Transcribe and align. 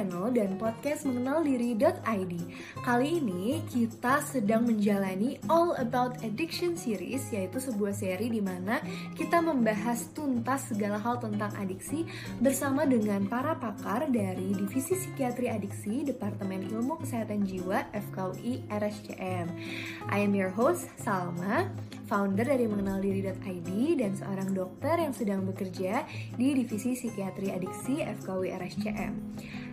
channel 0.00 0.32
dan 0.32 0.56
podcast 0.56 1.04
mengenal 1.04 1.44
diri.id. 1.44 2.32
Kali 2.80 3.20
ini 3.20 3.60
kita 3.68 4.24
sedang 4.24 4.64
menjalani 4.64 5.36
All 5.44 5.76
About 5.76 6.24
Addiction 6.24 6.72
series, 6.72 7.28
yaitu 7.28 7.60
sebuah 7.60 7.92
seri 7.92 8.32
di 8.32 8.40
mana 8.40 8.80
kita 9.12 9.44
membahas 9.44 10.08
tuntas 10.16 10.72
segala 10.72 10.96
hal 10.96 11.20
tentang 11.20 11.52
adiksi 11.60 12.08
bersama 12.40 12.88
dengan 12.88 13.28
para 13.28 13.60
pakar 13.60 14.08
dari 14.08 14.56
Divisi 14.56 14.96
Psikiatri 14.96 15.52
Adiksi 15.52 16.08
Departemen 16.08 16.72
Ilmu 16.72 17.04
Kesehatan 17.04 17.44
Jiwa 17.44 17.92
FKUI 17.92 18.72
RSCM. 18.72 19.52
I 20.08 20.24
am 20.24 20.32
your 20.32 20.48
host 20.48 20.88
Salma 20.96 21.68
founder 22.10 22.42
dari 22.42 22.66
mengenaldiri.id 22.66 23.70
dan 24.02 24.12
seorang 24.18 24.50
dokter 24.50 24.98
yang 24.98 25.14
sedang 25.14 25.46
bekerja 25.46 26.02
di 26.34 26.58
Divisi 26.58 26.98
Psikiatri 26.98 27.54
Adiksi 27.54 28.02
FKW 28.02 28.50
RSCM. 28.50 29.12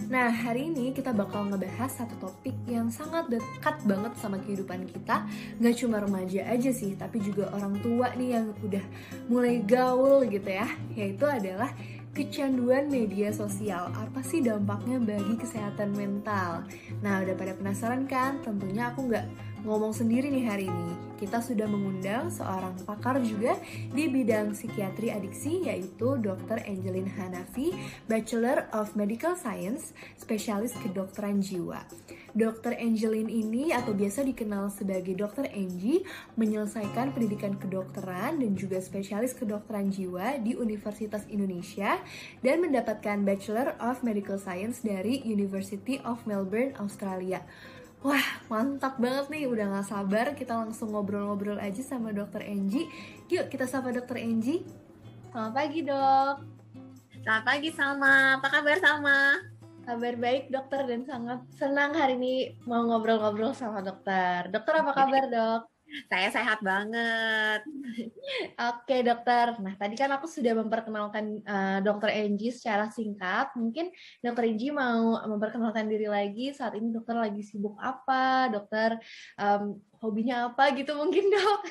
Nah, 0.08 0.17
hari 0.34 0.74
ini 0.74 0.90
kita 0.90 1.14
bakal 1.14 1.46
ngebahas 1.46 1.94
satu 1.94 2.18
topik 2.18 2.58
yang 2.66 2.90
sangat 2.90 3.30
dekat 3.30 3.78
banget 3.86 4.14
sama 4.18 4.42
kehidupan 4.42 4.90
kita. 4.90 5.30
Gak 5.62 5.76
cuma 5.78 6.02
remaja 6.02 6.50
aja 6.50 6.72
sih, 6.74 6.98
tapi 6.98 7.22
juga 7.22 7.54
orang 7.54 7.78
tua 7.86 8.10
nih 8.18 8.42
yang 8.42 8.46
udah 8.66 8.86
mulai 9.30 9.62
gaul 9.62 10.26
gitu 10.26 10.50
ya. 10.50 10.66
Yaitu 10.98 11.26
adalah 11.30 11.70
kecanduan 12.18 12.90
media 12.90 13.30
sosial. 13.30 13.94
Apa 13.94 14.26
sih 14.26 14.42
dampaknya 14.42 14.98
bagi 14.98 15.38
kesehatan 15.38 15.94
mental? 15.94 16.66
Nah, 17.06 17.22
udah 17.22 17.38
pada 17.38 17.54
penasaran 17.54 18.10
kan? 18.10 18.42
Tentunya 18.42 18.90
aku 18.90 19.06
nggak 19.06 19.26
ngomong 19.66 19.94
sendiri 19.96 20.30
nih 20.30 20.46
hari 20.46 20.66
ini. 20.70 20.94
Kita 21.18 21.42
sudah 21.42 21.66
mengundang 21.66 22.30
seorang 22.30 22.78
pakar 22.86 23.18
juga 23.26 23.58
di 23.90 24.06
bidang 24.06 24.54
psikiatri 24.54 25.10
adiksi 25.10 25.66
yaitu 25.66 26.22
Dr. 26.22 26.62
Angelin 26.62 27.10
Hanafi, 27.10 27.74
Bachelor 28.06 28.70
of 28.70 28.94
Medical 28.94 29.34
Science, 29.34 29.98
spesialis 30.14 30.78
kedokteran 30.78 31.42
jiwa. 31.42 31.82
Dr. 32.38 32.78
Angelin 32.78 33.34
ini 33.34 33.74
atau 33.74 33.98
biasa 33.98 34.22
dikenal 34.22 34.70
sebagai 34.70 35.18
Dr. 35.18 35.50
Angie 35.50 36.06
menyelesaikan 36.38 37.10
pendidikan 37.18 37.58
kedokteran 37.58 38.38
dan 38.38 38.54
juga 38.54 38.78
spesialis 38.78 39.34
kedokteran 39.34 39.90
jiwa 39.90 40.38
di 40.38 40.54
Universitas 40.54 41.26
Indonesia 41.34 41.98
dan 42.46 42.62
mendapatkan 42.62 43.26
Bachelor 43.26 43.74
of 43.82 44.06
Medical 44.06 44.38
Science 44.38 44.86
dari 44.86 45.26
University 45.26 45.98
of 46.06 46.22
Melbourne, 46.30 46.78
Australia. 46.78 47.42
Wah, 48.06 48.28
mantap 48.46 49.02
banget 49.02 49.26
nih. 49.34 49.50
Udah 49.50 49.66
gak 49.74 49.90
sabar 49.90 50.26
kita 50.38 50.54
langsung 50.54 50.94
ngobrol-ngobrol 50.94 51.58
aja 51.58 51.82
sama 51.82 52.14
dokter 52.14 52.46
Angie. 52.46 52.86
Yuk, 53.34 53.50
kita 53.50 53.66
sapa 53.66 53.90
dokter 53.90 54.22
Angie. 54.22 54.62
Selamat 55.34 55.54
pagi, 55.58 55.80
dok. 55.82 56.36
Selamat 57.26 57.44
pagi, 57.44 57.70
Salma. 57.74 58.38
Apa 58.38 58.48
kabar, 58.54 58.78
Salma? 58.78 59.20
Kabar 59.82 60.14
baik, 60.14 60.54
dokter. 60.54 60.86
Dan 60.86 61.10
sangat 61.10 61.42
senang 61.58 61.98
hari 61.98 62.22
ini 62.22 62.34
mau 62.70 62.86
ngobrol-ngobrol 62.86 63.58
sama 63.58 63.82
dokter. 63.82 64.46
Dokter, 64.54 64.74
apa 64.78 64.92
kabar, 64.94 65.24
dok? 65.26 65.77
Saya 66.06 66.30
sehat 66.30 66.62
banget. 66.62 67.66
Oke 68.56 69.02
dokter. 69.02 69.58
Nah 69.58 69.74
tadi 69.74 69.98
kan 69.98 70.14
aku 70.14 70.30
sudah 70.30 70.54
memperkenalkan 70.54 71.42
uh, 71.42 71.80
dokter 71.82 72.14
Angie 72.14 72.54
secara 72.54 72.94
singkat. 72.94 73.50
Mungkin 73.58 73.90
dokter 74.22 74.46
Angie 74.46 74.70
mau 74.70 75.18
memperkenalkan 75.26 75.90
diri 75.90 76.06
lagi. 76.06 76.54
Saat 76.54 76.78
ini 76.78 76.94
dokter 76.94 77.18
lagi 77.18 77.42
sibuk 77.42 77.76
apa? 77.82 78.54
Dokter 78.54 79.02
um, 79.42 79.82
hobinya 80.02 80.52
apa 80.52 80.74
gitu 80.78 80.94
mungkin 80.94 81.30
dok? 81.30 81.62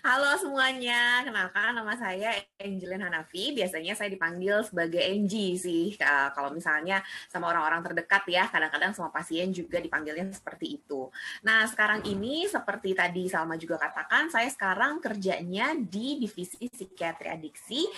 Halo 0.00 0.36
semuanya, 0.40 1.24
kenalkan 1.24 1.76
nama 1.76 1.92
saya 1.96 2.36
Angelin 2.60 3.04
Hanafi. 3.04 3.52
Biasanya 3.56 3.96
saya 3.96 4.08
dipanggil 4.12 4.64
sebagai 4.64 5.00
Angie 5.00 5.56
sih. 5.56 5.96
Kalau 6.34 6.52
misalnya 6.52 7.00
sama 7.28 7.52
orang-orang 7.52 7.84
terdekat 7.84 8.24
ya, 8.28 8.48
kadang-kadang 8.48 8.92
sama 8.92 9.12
pasien 9.12 9.52
juga 9.52 9.80
dipanggilnya 9.80 10.32
seperti 10.32 10.80
itu. 10.80 11.08
Nah 11.44 11.64
sekarang 11.68 12.04
ini 12.08 12.48
seperti 12.48 12.96
tadi 12.96 13.28
Salma 13.28 13.56
juga 13.60 13.76
katakan, 13.80 14.28
saya 14.32 14.48
sekarang 14.48 15.00
kerjanya 15.00 15.76
di 15.76 16.20
divisi 16.20 16.68
psikiatri 16.68 17.28
adiksi. 17.28 17.88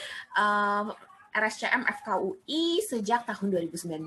RSCM 1.32 1.88
FKUI 1.88 2.84
sejak 2.84 3.24
tahun 3.24 3.48
2019. 3.48 4.04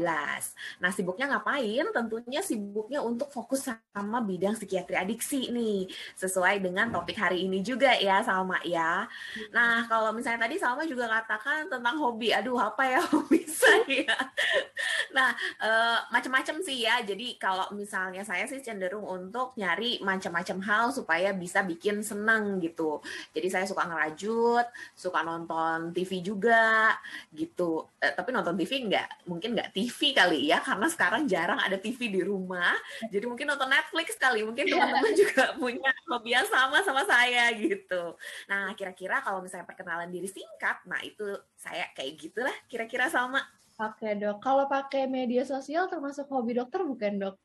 Nah, 0.79 0.91
sibuknya 0.93 1.25
ngapain? 1.33 1.89
Tentunya 1.89 2.41
sibuknya 2.45 3.01
untuk 3.01 3.33
fokus 3.33 3.65
sama 3.65 4.21
bidang 4.21 4.53
psikiatri 4.53 4.93
adiksi 4.93 5.49
nih, 5.49 5.89
sesuai 6.15 6.61
dengan 6.61 6.93
topik 6.93 7.17
hari 7.17 7.49
ini 7.49 7.65
juga 7.65 7.97
ya, 7.97 8.21
Salma 8.21 8.61
ya. 8.61 9.09
Nah, 9.49 9.89
kalau 9.89 10.13
misalnya 10.13 10.45
tadi 10.45 10.61
Salma 10.61 10.85
juga 10.85 11.09
katakan 11.09 11.65
tentang 11.65 11.97
hobi. 11.97 12.29
Aduh, 12.29 12.61
apa 12.61 12.85
ya 12.85 13.01
hobi 13.11 13.41
saya? 13.49 14.13
Nah, 15.15 15.31
e, 15.63 15.69
macam-macam 16.11 16.59
sih 16.59 16.83
ya. 16.83 16.99
Jadi 17.07 17.39
kalau 17.39 17.71
misalnya 17.71 18.27
saya 18.27 18.43
sih 18.51 18.59
cenderung 18.59 19.07
untuk 19.07 19.55
nyari 19.55 20.03
macam-macam 20.03 20.57
hal 20.67 20.85
supaya 20.91 21.31
bisa 21.31 21.63
bikin 21.63 22.03
seneng 22.03 22.59
gitu. 22.59 22.99
Jadi 23.31 23.47
saya 23.47 23.65
suka 23.65 23.87
ngerajut, 23.87 24.67
suka 24.91 25.23
nonton 25.23 25.95
TV 25.95 26.19
juga 26.19 26.91
gitu. 27.31 27.87
Eh, 28.03 28.11
tapi 28.11 28.35
nonton 28.35 28.59
TV 28.59 28.91
nggak, 28.91 29.31
mungkin 29.31 29.55
nggak 29.55 29.71
TV 29.71 30.11
kali 30.11 30.51
ya, 30.51 30.59
karena 30.59 30.91
sekarang 30.91 31.23
jarang 31.31 31.63
ada 31.63 31.79
TV 31.79 32.11
di 32.11 32.21
rumah. 32.21 32.75
Jadi 33.07 33.23
mungkin 33.23 33.47
nonton 33.47 33.71
Netflix 33.71 34.19
kali. 34.19 34.43
Mungkin 34.43 34.67
teman-teman 34.67 35.13
juga 35.15 35.43
punya 35.61 35.91
hobi 36.11 36.35
yang 36.35 36.47
sama 36.51 36.83
sama 36.83 37.07
saya 37.07 37.47
gitu. 37.55 38.19
Nah, 38.51 38.75
kira-kira 38.75 39.23
kalau 39.23 39.39
misalnya 39.39 39.63
perkenalan 39.63 40.11
diri 40.11 40.27
singkat, 40.27 40.83
nah 40.83 40.99
itu 40.99 41.23
saya 41.55 41.87
kayak 41.95 42.13
gitulah 42.19 42.55
kira-kira 42.67 43.07
sama. 43.07 43.39
Oke 43.75 44.15
dok, 44.15 44.39
kalau 44.39 44.71
pakai 44.71 45.03
media 45.03 45.43
sosial 45.43 45.91
termasuk 45.91 46.31
hobi 46.31 46.55
dokter 46.55 46.79
bukan 46.87 47.19
dok? 47.19 47.35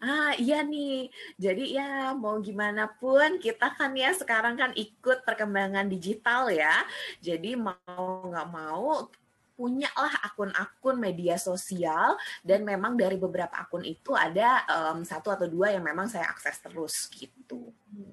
Ah 0.00 0.32
iya 0.36 0.60
nih, 0.60 1.08
jadi 1.40 1.64
ya 1.76 1.88
mau 2.16 2.36
gimana 2.40 2.88
pun 3.00 3.40
kita 3.40 3.72
kan 3.76 3.92
ya 3.96 4.12
sekarang 4.12 4.56
kan 4.60 4.72
ikut 4.76 5.24
perkembangan 5.24 5.88
digital 5.88 6.52
ya. 6.52 6.84
Jadi 7.20 7.56
mau 7.56 8.28
nggak 8.28 8.48
mau 8.52 9.08
punya 9.56 9.88
lah 9.96 10.24
akun-akun 10.24 10.96
media 11.00 11.36
sosial 11.40 12.16
dan 12.44 12.64
memang 12.64 12.96
dari 12.96 13.16
beberapa 13.16 13.56
akun 13.56 13.84
itu 13.84 14.12
ada 14.12 14.64
um, 14.68 15.04
satu 15.04 15.32
atau 15.32 15.48
dua 15.48 15.72
yang 15.72 15.84
memang 15.84 16.08
saya 16.12 16.28
akses 16.28 16.60
terus 16.60 17.08
gitu. 17.12 17.69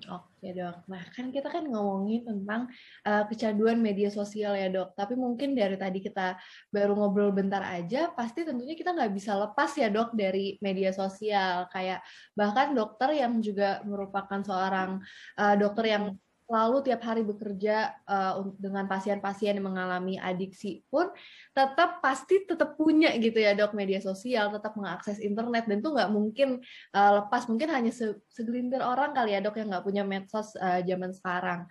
Oke 0.07 0.56
dok, 0.56 0.88
nah 0.88 1.03
kan 1.12 1.35
kita 1.35 1.51
kan 1.51 1.68
ngomongin 1.68 2.23
tentang 2.23 2.72
uh, 3.03 3.28
kecanduan 3.28 3.75
media 3.75 4.07
sosial 4.07 4.56
ya 4.56 4.72
dok, 4.72 4.95
tapi 4.95 5.19
mungkin 5.19 5.51
dari 5.51 5.75
tadi 5.75 6.00
kita 6.00 6.40
baru 6.72 6.95
ngobrol 6.95 7.35
bentar 7.35 7.59
aja, 7.59 8.16
pasti 8.16 8.47
tentunya 8.47 8.72
kita 8.72 8.95
nggak 8.95 9.12
bisa 9.12 9.35
lepas 9.35 9.75
ya 9.75 9.91
dok 9.91 10.16
dari 10.16 10.56
media 10.63 10.95
sosial, 10.95 11.68
kayak 11.75 12.00
bahkan 12.40 12.72
dokter 12.72 13.19
yang 13.19 13.44
juga 13.44 13.84
merupakan 13.84 14.40
seorang 14.40 15.03
uh, 15.35 15.56
dokter 15.59 15.91
yang 15.91 16.16
lalu 16.47 16.79
tiap 16.87 17.03
hari 17.03 17.27
bekerja 17.27 17.91
uh, 18.07 18.39
dengan 18.55 18.87
pasien-pasien 18.87 19.59
yang 19.59 19.67
mengalami 19.67 20.15
adiksi 20.15 20.79
pun 20.87 21.11
tetap 21.51 21.99
pasti 21.99 22.47
tetap 22.47 22.79
punya 22.79 23.11
gitu 23.19 23.35
ya 23.43 23.51
dok 23.51 23.75
media 23.75 23.99
sosial 23.99 24.55
tetap 24.55 24.79
mengakses 24.79 25.19
internet 25.19 25.67
dan 25.67 25.83
tuh 25.83 25.91
nggak 25.91 26.11
mungkin 26.11 26.63
uh, 26.95 27.11
lepas. 27.23 27.51
Mungkin 27.51 27.67
hanya 27.67 27.91
se 27.91 28.15
segelintir 28.31 28.79
orang 28.79 29.11
kali 29.11 29.35
ya 29.35 29.43
dok 29.43 29.59
yang 29.59 29.67
nggak 29.67 29.83
punya 29.83 30.07
medsos 30.07 30.55
uh, 30.55 30.79
zaman 30.87 31.11
sekarang. 31.11 31.67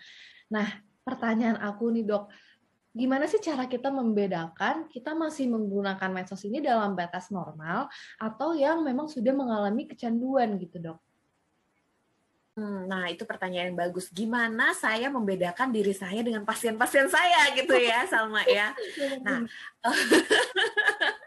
Nah 0.53 0.69
pertanyaan 1.01 1.57
aku 1.57 1.89
nih 1.97 2.05
dok 2.05 2.29
gimana 2.97 3.29
sih 3.29 3.41
cara 3.45 3.69
kita 3.69 3.93
membedakan 3.93 4.89
kita 4.89 5.13
masih 5.13 5.53
menggunakan 5.53 6.09
medsos 6.09 6.41
ini 6.49 6.65
dalam 6.65 6.97
batas 6.97 7.29
normal 7.29 7.93
atau 8.17 8.57
yang 8.57 8.81
memang 8.81 9.05
sudah 9.05 9.37
mengalami 9.37 9.85
kecanduan 9.85 10.57
gitu 10.57 10.81
dok 10.81 11.06
Hmm, 12.57 12.89
nah, 12.89 13.05
itu 13.13 13.29
pertanyaan 13.29 13.69
yang 13.69 13.77
bagus. 13.77 14.09
Gimana 14.09 14.73
saya 14.73 15.13
membedakan 15.13 15.69
diri 15.77 15.93
saya 15.93 16.25
dengan 16.25 16.41
pasien-pasien 16.41 17.05
saya 17.05 17.53
gitu 17.53 17.77
ya, 17.77 18.01
Salma 18.11 18.41
ya. 18.49 18.73
Nah, 19.21 19.45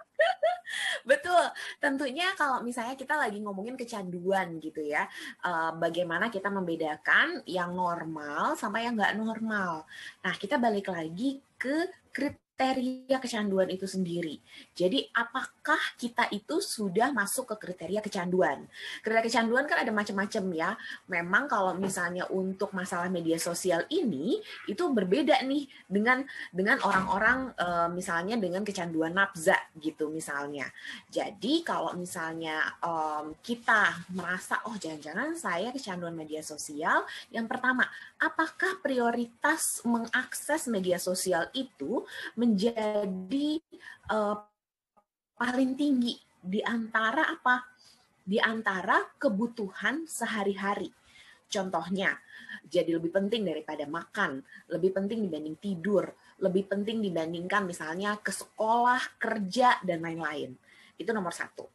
Betul, 1.05 1.45
tentunya 1.81 2.33
kalau 2.33 2.61
misalnya 2.65 2.93
kita 2.93 3.17
lagi 3.17 3.41
ngomongin 3.41 3.77
kecanduan 3.77 4.57
gitu 4.61 4.81
ya, 4.81 5.05
eh, 5.45 5.71
bagaimana 5.77 6.33
kita 6.33 6.49
membedakan 6.49 7.45
yang 7.49 7.73
normal 7.77 8.57
sama 8.57 8.81
yang 8.81 8.97
nggak 8.97 9.17
normal. 9.17 9.85
Nah, 10.25 10.33
kita 10.33 10.57
balik 10.57 10.89
lagi 10.89 11.41
ke 11.57 11.89
kriteria 12.59 13.23
kecanduan 13.23 13.71
itu 13.71 13.87
sendiri. 13.87 14.35
Jadi 14.75 15.07
apakah 15.15 15.79
kita 15.95 16.27
itu 16.35 16.59
sudah 16.59 17.15
masuk 17.15 17.55
ke 17.55 17.71
kriteria 17.71 18.03
kecanduan? 18.03 18.67
Kriteria 18.99 19.23
kecanduan 19.23 19.63
kan 19.63 19.87
ada 19.87 19.95
macam-macam 19.95 20.43
ya. 20.51 20.75
Memang 21.07 21.47
kalau 21.47 21.71
misalnya 21.79 22.27
untuk 22.27 22.75
masalah 22.75 23.07
media 23.07 23.39
sosial 23.39 23.87
ini 23.87 24.43
itu 24.67 24.83
berbeda 24.91 25.39
nih 25.47 25.71
dengan 25.87 26.27
dengan 26.51 26.83
orang-orang 26.83 27.55
e, 27.55 27.67
misalnya 27.95 28.35
dengan 28.35 28.67
kecanduan 28.67 29.15
nafza 29.15 29.55
gitu 29.79 30.11
misalnya. 30.11 30.67
Jadi 31.07 31.63
kalau 31.63 31.95
misalnya 31.95 32.75
kita 33.39 34.03
merasa 34.11 34.59
oh 34.67 34.75
jangan-jangan 34.75 35.31
saya 35.39 35.71
kecanduan 35.71 36.11
media 36.11 36.43
sosial, 36.43 37.07
yang 37.31 37.47
pertama, 37.47 37.87
apakah 38.19 38.83
prioritas 38.83 39.79
mengakses 39.87 40.67
media 40.67 40.99
sosial 40.99 41.47
itu 41.55 42.03
menjadi 42.49 43.61
uh, 44.09 44.41
paling 45.37 45.77
tinggi 45.77 46.17
di 46.41 46.65
antara 46.65 47.29
apa? 47.29 47.61
Di 48.25 48.41
antara 48.41 48.97
kebutuhan 49.17 50.09
sehari-hari. 50.09 50.89
Contohnya, 51.49 52.13
jadi 52.69 52.97
lebih 52.97 53.09
penting 53.09 53.41
daripada 53.41 53.89
makan, 53.89 54.45
lebih 54.69 54.93
penting 54.93 55.25
dibanding 55.25 55.57
tidur, 55.57 56.05
lebih 56.37 56.69
penting 56.69 57.01
dibandingkan 57.01 57.65
misalnya 57.65 58.21
ke 58.21 58.29
sekolah, 58.29 59.17
kerja, 59.17 59.81
dan 59.81 60.05
lain-lain. 60.05 60.53
Itu 60.93 61.09
nomor 61.09 61.33
satu. 61.33 61.65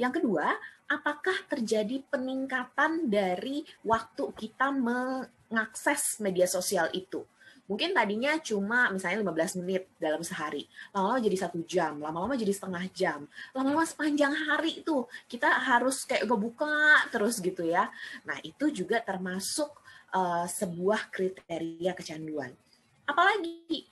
Yang 0.00 0.22
kedua, 0.22 0.48
apakah 0.88 1.44
terjadi 1.44 2.00
peningkatan 2.08 3.12
dari 3.12 3.60
waktu 3.84 4.32
kita 4.32 4.72
mengakses 4.72 6.24
media 6.24 6.48
sosial 6.48 6.88
itu? 6.96 7.20
Mungkin 7.68 7.92
tadinya 7.92 8.32
cuma 8.40 8.88
misalnya 8.88 9.20
15 9.20 9.60
menit 9.60 9.84
dalam 10.00 10.24
sehari, 10.24 10.64
lama-lama 10.90 11.20
jadi 11.20 11.36
satu 11.36 11.60
jam, 11.68 12.00
lama-lama 12.00 12.32
jadi 12.34 12.52
setengah 12.56 12.84
jam, 12.96 13.20
lama-lama 13.52 13.84
sepanjang 13.84 14.32
hari 14.32 14.80
itu 14.80 15.04
kita 15.28 15.52
harus 15.52 16.08
kayak 16.08 16.24
buka 16.24 17.04
terus 17.12 17.38
gitu 17.44 17.68
ya. 17.68 17.92
Nah 18.24 18.40
itu 18.40 18.72
juga 18.72 19.04
termasuk 19.04 19.68
uh, 20.16 20.48
sebuah 20.48 21.12
kriteria 21.12 21.92
kecanduan. 21.92 22.56
Apalagi 23.04 23.84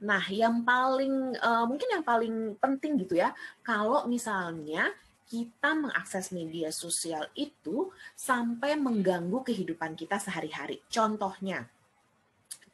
Nah, 0.00 0.24
yang 0.32 0.64
paling 0.64 1.36
uh, 1.36 1.68
mungkin 1.68 1.92
yang 1.92 2.00
paling 2.00 2.56
penting 2.56 3.04
gitu 3.04 3.20
ya, 3.20 3.36
kalau 3.60 4.08
misalnya 4.08 4.88
kita 5.28 5.76
mengakses 5.76 6.32
media 6.32 6.72
sosial 6.72 7.28
itu 7.36 7.92
sampai 8.16 8.74
mengganggu 8.80 9.44
kehidupan 9.44 9.94
kita 9.94 10.16
sehari-hari. 10.18 10.80
Contohnya, 10.88 11.68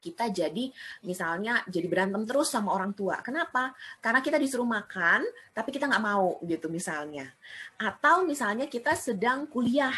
kita 0.06 0.31
jadi 0.31 0.70
misalnya 1.03 1.67
jadi 1.67 1.91
berantem 1.91 2.23
terus 2.23 2.55
sama 2.55 2.70
orang 2.70 2.94
tua. 2.94 3.19
Kenapa? 3.26 3.75
Karena 3.99 4.23
kita 4.23 4.38
disuruh 4.38 4.69
makan, 4.69 5.26
tapi 5.50 5.75
kita 5.75 5.91
nggak 5.91 6.05
mau 6.06 6.38
gitu 6.47 6.70
misalnya. 6.70 7.26
Atau 7.75 8.23
misalnya 8.23 8.70
kita 8.70 8.94
sedang 8.94 9.50
kuliah, 9.50 9.94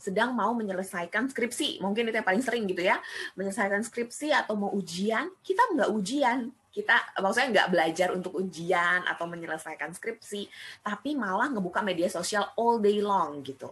sedang 0.00 0.32
mau 0.32 0.56
menyelesaikan 0.56 1.28
skripsi, 1.28 1.84
mungkin 1.84 2.08
itu 2.08 2.16
yang 2.16 2.24
paling 2.24 2.40
sering 2.40 2.64
gitu 2.64 2.80
ya, 2.80 2.96
menyelesaikan 3.36 3.84
skripsi 3.84 4.32
atau 4.32 4.56
mau 4.56 4.72
ujian, 4.72 5.28
kita 5.44 5.60
nggak 5.76 5.90
ujian, 5.92 6.48
kita 6.72 6.96
maksudnya 7.20 7.48
nggak 7.52 7.68
belajar 7.68 8.08
untuk 8.16 8.32
ujian 8.40 9.04
atau 9.04 9.28
menyelesaikan 9.28 9.92
skripsi, 9.92 10.48
tapi 10.80 11.18
malah 11.18 11.52
ngebuka 11.52 11.84
media 11.84 12.08
sosial 12.08 12.48
all 12.56 12.80
day 12.80 13.04
long 13.04 13.44
gitu. 13.44 13.68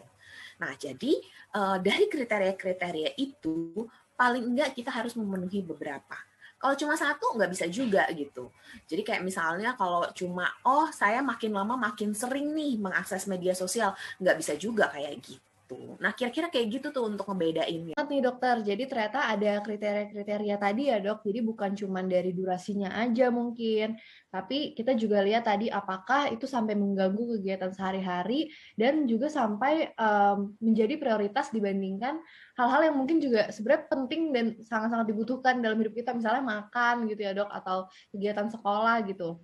Nah, 0.59 0.75
jadi 0.75 1.15
uh, 1.55 1.79
dari 1.79 2.11
kriteria-kriteria 2.11 3.15
itu 3.15 3.87
paling 4.19 4.43
enggak 4.51 4.75
kita 4.75 4.91
harus 4.91 5.15
memenuhi 5.15 5.63
beberapa. 5.63 6.19
Kalau 6.59 6.75
cuma 6.75 6.99
satu 6.99 7.39
nggak 7.39 7.55
bisa 7.55 7.71
juga 7.71 8.03
gitu. 8.11 8.51
Jadi 8.91 9.07
kayak 9.07 9.23
misalnya 9.23 9.79
kalau 9.79 10.11
cuma 10.11 10.51
oh 10.67 10.91
saya 10.91 11.23
makin 11.23 11.55
lama 11.55 11.79
makin 11.79 12.11
sering 12.11 12.51
nih 12.51 12.75
mengakses 12.83 13.31
media 13.31 13.55
sosial 13.55 13.95
nggak 14.19 14.37
bisa 14.43 14.59
juga 14.59 14.91
kayak 14.91 15.23
gitu 15.23 15.48
gitu. 15.69 16.01
Nah, 16.01 16.17
kira-kira 16.17 16.49
kayak 16.49 16.81
gitu 16.81 16.89
tuh 16.89 17.05
untuk 17.05 17.29
ngebedainnya. 17.29 17.93
Nih 18.09 18.25
dokter, 18.25 18.65
jadi 18.65 18.89
ternyata 18.89 19.29
ada 19.29 19.61
kriteria-kriteria 19.61 20.57
tadi 20.57 20.83
ya 20.89 20.97
dok, 20.97 21.21
jadi 21.29 21.45
bukan 21.45 21.77
cuma 21.77 22.01
dari 22.01 22.33
durasinya 22.33 22.97
aja 22.97 23.29
mungkin, 23.29 24.01
tapi 24.33 24.73
kita 24.73 24.97
juga 24.97 25.21
lihat 25.21 25.45
tadi 25.45 25.69
apakah 25.69 26.33
itu 26.33 26.49
sampai 26.49 26.73
mengganggu 26.73 27.37
kegiatan 27.37 27.69
sehari-hari 27.77 28.49
dan 28.81 29.05
juga 29.05 29.29
sampai 29.29 29.93
um, 30.01 30.57
menjadi 30.57 30.97
prioritas 30.97 31.53
dibandingkan 31.53 32.17
hal-hal 32.57 32.89
yang 32.89 32.97
mungkin 32.97 33.21
juga 33.21 33.53
sebenarnya 33.53 33.85
penting 33.93 34.23
dan 34.33 34.47
sangat-sangat 34.65 35.07
dibutuhkan 35.13 35.61
dalam 35.61 35.77
hidup 35.85 35.93
kita, 35.93 36.17
misalnya 36.17 36.41
makan 36.49 37.05
gitu 37.13 37.21
ya 37.21 37.37
dok, 37.37 37.53
atau 37.53 37.85
kegiatan 38.17 38.49
sekolah 38.49 39.05
gitu. 39.05 39.37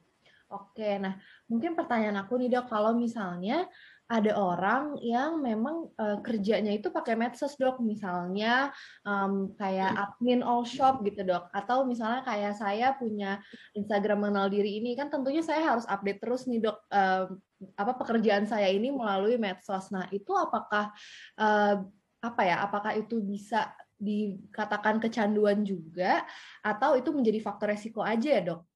Oke, 0.52 1.00
nah 1.02 1.18
mungkin 1.50 1.74
pertanyaan 1.74 2.20
aku 2.24 2.38
nih 2.38 2.52
dok, 2.52 2.70
kalau 2.70 2.94
misalnya 2.94 3.66
ada 4.04 4.36
orang 4.36 5.00
yang 5.00 5.40
memang 5.40 5.88
uh, 5.96 6.20
kerjanya 6.20 6.76
itu 6.76 6.92
pakai 6.92 7.16
medsos 7.16 7.56
dok. 7.56 7.80
Misalnya 7.80 8.68
um, 9.02 9.56
kayak 9.56 9.96
admin 9.96 10.44
all 10.44 10.68
shop 10.68 11.00
gitu 11.08 11.24
dok. 11.24 11.48
Atau 11.56 11.88
misalnya 11.88 12.20
kayak 12.20 12.54
saya 12.60 12.92
punya 13.00 13.40
Instagram 13.72 14.28
mengenal 14.28 14.52
diri 14.52 14.76
ini 14.76 14.92
kan 14.92 15.08
tentunya 15.08 15.40
saya 15.40 15.64
harus 15.72 15.88
update 15.88 16.20
terus 16.20 16.44
nih 16.44 16.60
dok 16.60 16.78
uh, 16.92 17.32
apa 17.80 17.92
pekerjaan 17.96 18.44
saya 18.44 18.68
ini 18.68 18.92
melalui 18.92 19.40
medsos. 19.40 19.88
Nah 19.88 20.04
itu 20.12 20.36
apakah 20.36 20.92
uh, 21.40 21.80
apa 22.20 22.42
ya 22.44 22.60
apakah 22.60 22.92
itu 22.96 23.24
bisa 23.24 23.72
dikatakan 23.96 25.00
kecanduan 25.00 25.64
juga? 25.64 26.28
Atau 26.60 27.00
itu 27.00 27.08
menjadi 27.08 27.40
faktor 27.40 27.72
resiko 27.72 28.04
aja 28.04 28.36
ya 28.36 28.42
dok 28.44 28.73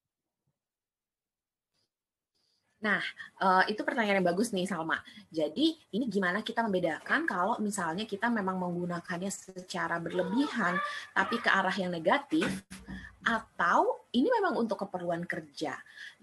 Nah, 2.79 3.03
uh, 3.43 3.67
itu 3.67 3.83
pertanyaan 3.83 4.23
yang 4.23 4.29
bagus 4.31 4.55
nih 4.55 4.71
Salma. 4.71 5.03
Jadi, 5.35 5.75
ini 5.91 6.07
gimana 6.07 6.47
kita 6.47 6.63
membedakan 6.63 7.27
kalau 7.27 7.59
misalnya 7.59 8.07
kita 8.07 8.31
memang 8.31 8.55
menggunakannya 8.55 9.31
secara 9.35 9.99
berlebihan 9.99 10.79
tapi 11.11 11.43
ke 11.43 11.51
arah 11.51 11.75
yang 11.75 11.91
negatif 11.91 12.47
atau 13.27 14.07
ini 14.15 14.31
memang 14.31 14.55
untuk 14.63 14.87
keperluan 14.87 15.27
kerja. 15.27 15.75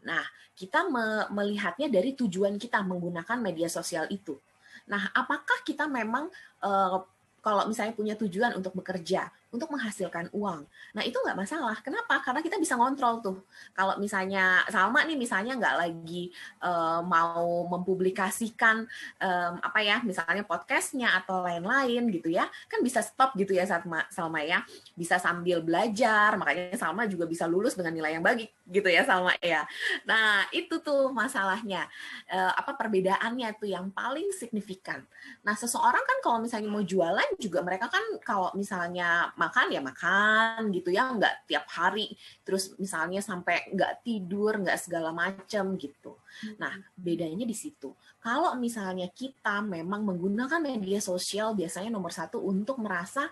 Nah, 0.08 0.24
kita 0.56 0.88
me 0.88 1.28
melihatnya 1.28 1.92
dari 1.92 2.16
tujuan 2.16 2.56
kita 2.56 2.80
menggunakan 2.88 3.36
media 3.44 3.68
sosial 3.68 4.08
itu. 4.08 4.40
Nah, 4.88 5.12
apakah 5.12 5.60
kita 5.68 5.92
memang 5.92 6.32
uh, 6.64 7.04
kalau 7.44 7.68
misalnya 7.70 7.94
punya 7.94 8.16
tujuan 8.18 8.58
untuk 8.58 8.74
bekerja, 8.74 9.30
untuk 9.56 9.72
menghasilkan 9.72 10.28
uang. 10.36 10.68
Nah 10.96 11.04
itu 11.08 11.16
nggak 11.16 11.40
masalah. 11.40 11.80
Kenapa? 11.80 12.20
Karena 12.20 12.44
kita 12.44 12.60
bisa 12.60 12.76
ngontrol 12.76 13.24
tuh. 13.24 13.38
Kalau 13.72 13.96
misalnya 13.96 14.68
Salma 14.68 15.08
nih 15.08 15.16
misalnya 15.16 15.56
nggak 15.56 15.76
lagi 15.80 16.36
uh, 16.60 17.00
mau 17.00 17.64
mempublikasikan 17.72 18.84
um, 19.24 19.54
apa 19.64 19.80
ya, 19.80 20.04
misalnya 20.04 20.44
podcastnya 20.44 21.16
atau 21.24 21.42
lain-lain 21.48 22.12
gitu 22.12 22.28
ya, 22.28 22.46
kan 22.68 22.84
bisa 22.84 23.00
stop 23.00 23.34
gitu 23.40 23.56
ya 23.56 23.64
Salma, 23.64 24.04
Salma 24.12 24.44
ya. 24.44 24.62
Bisa 24.94 25.16
sambil 25.16 25.64
belajar, 25.64 26.36
makanya 26.36 26.76
Salma 26.76 27.08
juga 27.08 27.24
bisa 27.24 27.48
lulus 27.48 27.80
dengan 27.80 27.96
nilai 27.96 28.20
yang 28.20 28.26
baik 28.26 28.52
gitu 28.68 28.92
ya 28.92 29.08
Salma 29.08 29.32
ya. 29.40 29.64
Nah 30.04 30.46
itu 30.52 30.84
tuh 30.84 31.10
masalahnya. 31.16 31.88
Uh, 32.28 32.52
apa 32.56 32.76
perbedaannya 32.76 33.56
tuh 33.56 33.70
yang 33.72 33.88
paling 33.94 34.34
signifikan. 34.36 35.06
Nah 35.46 35.54
seseorang 35.56 36.04
kan 36.04 36.18
kalau 36.20 36.38
misalnya 36.42 36.68
mau 36.68 36.82
jualan 36.82 37.38
juga 37.38 37.62
mereka 37.62 37.88
kan 37.88 38.02
kalau 38.26 38.50
misalnya 38.58 39.30
makan 39.46 39.68
ya 39.72 39.82
makan 39.82 40.74
gitu 40.74 40.90
ya 40.90 41.14
nggak 41.14 41.50
tiap 41.50 41.66
hari. 41.72 42.12
Terus 42.42 42.74
misalnya 42.82 43.22
sampai 43.22 43.70
nggak 43.72 44.02
tidur 44.02 44.60
nggak 44.62 44.80
segala 44.82 45.14
macam 45.14 45.78
gitu. 45.78 46.18
Nah 46.58 46.74
bedanya 46.98 47.46
di 47.48 47.56
situ. 47.56 47.94
Kalau 48.20 48.58
misalnya 48.58 49.08
kita 49.14 49.62
memang 49.62 50.02
menggunakan 50.04 50.60
media 50.60 50.98
sosial 50.98 51.54
biasanya 51.54 51.94
nomor 51.94 52.10
satu 52.10 52.42
untuk 52.42 52.82
merasa 52.82 53.30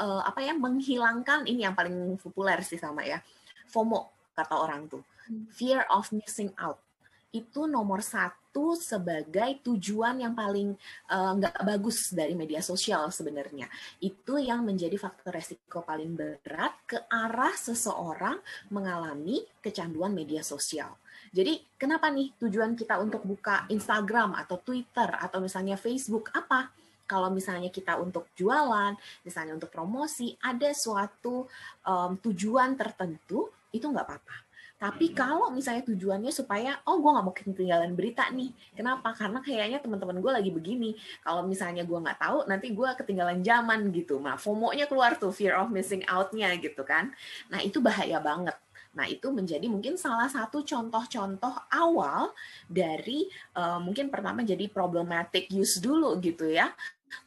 uh, 0.00 0.24
apa 0.24 0.40
ya 0.42 0.56
menghilangkan 0.56 1.44
ini 1.44 1.68
yang 1.68 1.76
paling 1.76 2.16
populer 2.16 2.64
sih 2.64 2.80
sama 2.80 3.04
ya 3.04 3.20
FOMO 3.68 4.32
kata 4.34 4.56
orang 4.56 4.88
tuh. 4.88 5.04
Hmm. 5.30 5.46
fear 5.54 5.86
of 5.94 6.10
missing 6.10 6.50
out 6.58 6.82
itu 7.30 7.70
nomor 7.70 8.02
satu 8.02 8.74
sebagai 8.74 9.62
tujuan 9.62 10.18
yang 10.18 10.34
paling 10.34 10.74
eh, 11.06 11.32
nggak 11.38 11.54
uh, 11.62 11.64
bagus 11.66 12.10
dari 12.10 12.34
media 12.34 12.58
sosial 12.58 13.14
sebenarnya. 13.14 13.70
Itu 14.02 14.42
yang 14.42 14.66
menjadi 14.66 14.98
faktor 14.98 15.38
resiko 15.38 15.86
paling 15.86 16.18
berat 16.18 16.74
ke 16.86 16.98
arah 17.06 17.54
seseorang 17.54 18.42
mengalami 18.74 19.38
kecanduan 19.62 20.10
media 20.10 20.42
sosial. 20.42 20.98
Jadi 21.30 21.62
kenapa 21.78 22.10
nih 22.10 22.34
tujuan 22.42 22.74
kita 22.74 22.98
untuk 22.98 23.22
buka 23.22 23.70
Instagram 23.70 24.34
atau 24.34 24.58
Twitter 24.58 25.06
atau 25.14 25.38
misalnya 25.38 25.78
Facebook 25.78 26.34
apa? 26.34 26.74
Kalau 27.06 27.30
misalnya 27.30 27.74
kita 27.74 27.98
untuk 27.98 28.30
jualan, 28.38 28.94
misalnya 29.26 29.58
untuk 29.58 29.70
promosi, 29.70 30.30
ada 30.42 30.70
suatu 30.70 31.42
um, 31.82 32.14
tujuan 32.22 32.78
tertentu, 32.78 33.50
itu 33.74 33.82
nggak 33.82 34.06
apa-apa 34.06 34.49
tapi 34.80 35.12
kalau 35.12 35.52
misalnya 35.52 35.84
tujuannya 35.84 36.32
supaya, 36.32 36.80
oh 36.88 37.04
gue 37.04 37.10
nggak 37.12 37.26
mau 37.28 37.36
ketinggalan 37.36 37.92
berita 37.92 38.32
nih. 38.32 38.48
Kenapa? 38.72 39.12
Karena 39.12 39.44
kayaknya 39.44 39.76
teman-teman 39.76 40.24
gue 40.24 40.32
lagi 40.32 40.48
begini. 40.48 40.96
Kalau 41.20 41.44
misalnya 41.44 41.84
gue 41.84 42.00
nggak 42.00 42.16
tahu, 42.16 42.48
nanti 42.48 42.72
gue 42.72 42.88
ketinggalan 42.96 43.44
zaman 43.44 43.92
gitu. 43.92 44.16
Nah, 44.16 44.40
FOMO-nya 44.40 44.88
keluar 44.88 45.20
tuh, 45.20 45.36
fear 45.36 45.52
of 45.60 45.68
missing 45.68 46.00
out-nya 46.08 46.56
gitu 46.56 46.80
kan. 46.80 47.12
Nah, 47.52 47.60
itu 47.60 47.84
bahaya 47.84 48.24
banget. 48.24 48.56
Nah, 48.96 49.04
itu 49.04 49.28
menjadi 49.28 49.68
mungkin 49.68 50.00
salah 50.00 50.32
satu 50.32 50.64
contoh-contoh 50.64 51.54
awal 51.68 52.32
dari 52.64 53.28
uh, 53.60 53.84
mungkin 53.84 54.08
pertama 54.08 54.40
jadi 54.48 54.64
problematic 54.72 55.52
use 55.52 55.76
dulu 55.76 56.16
gitu 56.24 56.48
ya. 56.48 56.72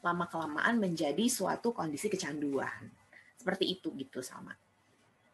Lama-kelamaan 0.02 0.82
menjadi 0.82 1.30
suatu 1.30 1.70
kondisi 1.70 2.10
kecanduan. 2.10 2.90
Seperti 3.38 3.78
itu 3.78 3.94
gitu 3.94 4.26
sama. 4.26 4.58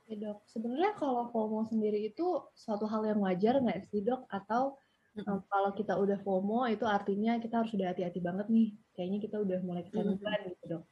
Oke 0.09 0.25
dok, 0.25 0.41
sebenarnya 0.49 0.97
kalau 0.97 1.29
FOMO 1.29 1.69
sendiri 1.69 2.09
itu 2.09 2.41
suatu 2.57 2.89
hal 2.89 3.05
yang 3.13 3.21
wajar 3.21 3.61
nggak 3.61 3.93
sih 3.93 4.01
dok? 4.01 4.25
Atau 4.25 4.73
um, 5.21 5.37
kalau 5.45 5.69
kita 5.77 5.93
udah 6.01 6.17
FOMO 6.25 6.65
itu 6.65 6.81
artinya 6.89 7.37
kita 7.37 7.61
harus 7.61 7.69
udah 7.77 7.93
hati-hati 7.93 8.17
banget 8.17 8.49
nih. 8.49 8.73
Kayaknya 8.97 9.19
kita 9.21 9.37
udah 9.37 9.61
mulai 9.61 9.85
kecanduan 9.85 10.49
gitu 10.49 10.65
dok. 10.65 10.83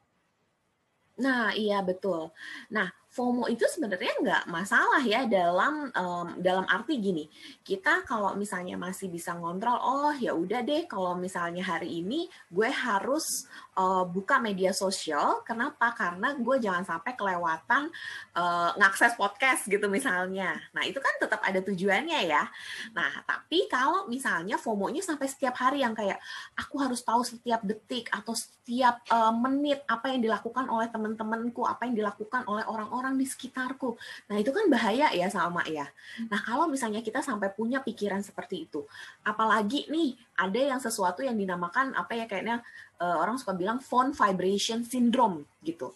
Nah, 1.18 1.50
iya 1.58 1.82
betul. 1.82 2.30
Nah, 2.70 2.94
FOMO 3.10 3.50
itu 3.50 3.66
sebenarnya 3.66 4.14
nggak 4.22 4.44
masalah 4.54 5.02
ya 5.02 5.26
dalam 5.26 5.90
um, 5.90 6.28
dalam 6.38 6.70
arti 6.70 7.02
gini 7.02 7.26
kita 7.66 8.06
kalau 8.06 8.38
misalnya 8.38 8.78
masih 8.78 9.10
bisa 9.10 9.34
ngontrol 9.34 9.80
oh 9.80 10.14
ya 10.14 10.38
udah 10.38 10.62
deh 10.62 10.86
kalau 10.86 11.18
misalnya 11.18 11.66
hari 11.66 12.06
ini 12.06 12.30
gue 12.54 12.70
harus 12.70 13.50
uh, 13.78 14.04
buka 14.04 14.42
media 14.42 14.74
sosial. 14.74 15.42
Kenapa? 15.48 15.94
Karena 15.94 16.34
gue 16.36 16.56
jangan 16.60 16.84
sampai 16.84 17.14
kelewatan 17.14 17.90
uh, 18.36 18.72
ngakses 18.76 19.14
podcast 19.16 19.66
gitu 19.70 19.88
misalnya. 19.88 20.58
Nah 20.74 20.84
itu 20.84 20.98
kan 20.98 21.14
tetap 21.22 21.40
ada 21.46 21.64
tujuannya 21.64 22.28
ya. 22.28 22.44
Nah 22.92 23.24
tapi 23.24 23.70
kalau 23.70 24.10
misalnya 24.10 24.58
FOMO-nya 24.58 25.06
sampai 25.06 25.30
setiap 25.30 25.58
hari 25.58 25.82
yang 25.86 25.98
kayak 25.98 26.20
aku 26.54 26.82
harus 26.82 27.02
tahu 27.06 27.24
setiap 27.24 27.64
detik 27.64 28.10
atau 28.12 28.36
setiap 28.36 29.00
uh, 29.14 29.32
menit 29.32 29.86
apa 29.88 30.12
yang 30.12 30.26
dilakukan 30.26 30.68
oleh 30.68 30.90
teman-temanku 30.92 31.64
apa 31.64 31.88
yang 31.88 31.96
dilakukan 31.96 32.44
oleh 32.50 32.66
orang-orang 32.68 32.98
orang 32.98 33.14
di 33.20 33.28
sekitarku. 33.28 34.00
Nah, 34.32 34.36
itu 34.40 34.50
kan 34.56 34.66
bahaya 34.72 35.12
ya 35.12 35.28
sama 35.28 35.68
ya. 35.68 35.86
Nah, 36.32 36.40
kalau 36.42 36.72
misalnya 36.72 37.04
kita 37.04 37.20
sampai 37.20 37.52
punya 37.52 37.84
pikiran 37.84 38.24
seperti 38.24 38.66
itu, 38.66 38.88
apalagi 39.22 39.86
nih 39.92 40.16
ada 40.40 40.76
yang 40.76 40.80
sesuatu 40.80 41.22
yang 41.22 41.36
dinamakan 41.36 41.92
apa 41.94 42.16
ya 42.16 42.26
kayaknya 42.26 42.64
uh, 43.02 43.18
orang 43.20 43.36
suka 43.36 43.52
bilang 43.54 43.67
phone 43.84 44.16
vibration 44.16 44.88
syndrome 44.88 45.44
gitu. 45.60 45.92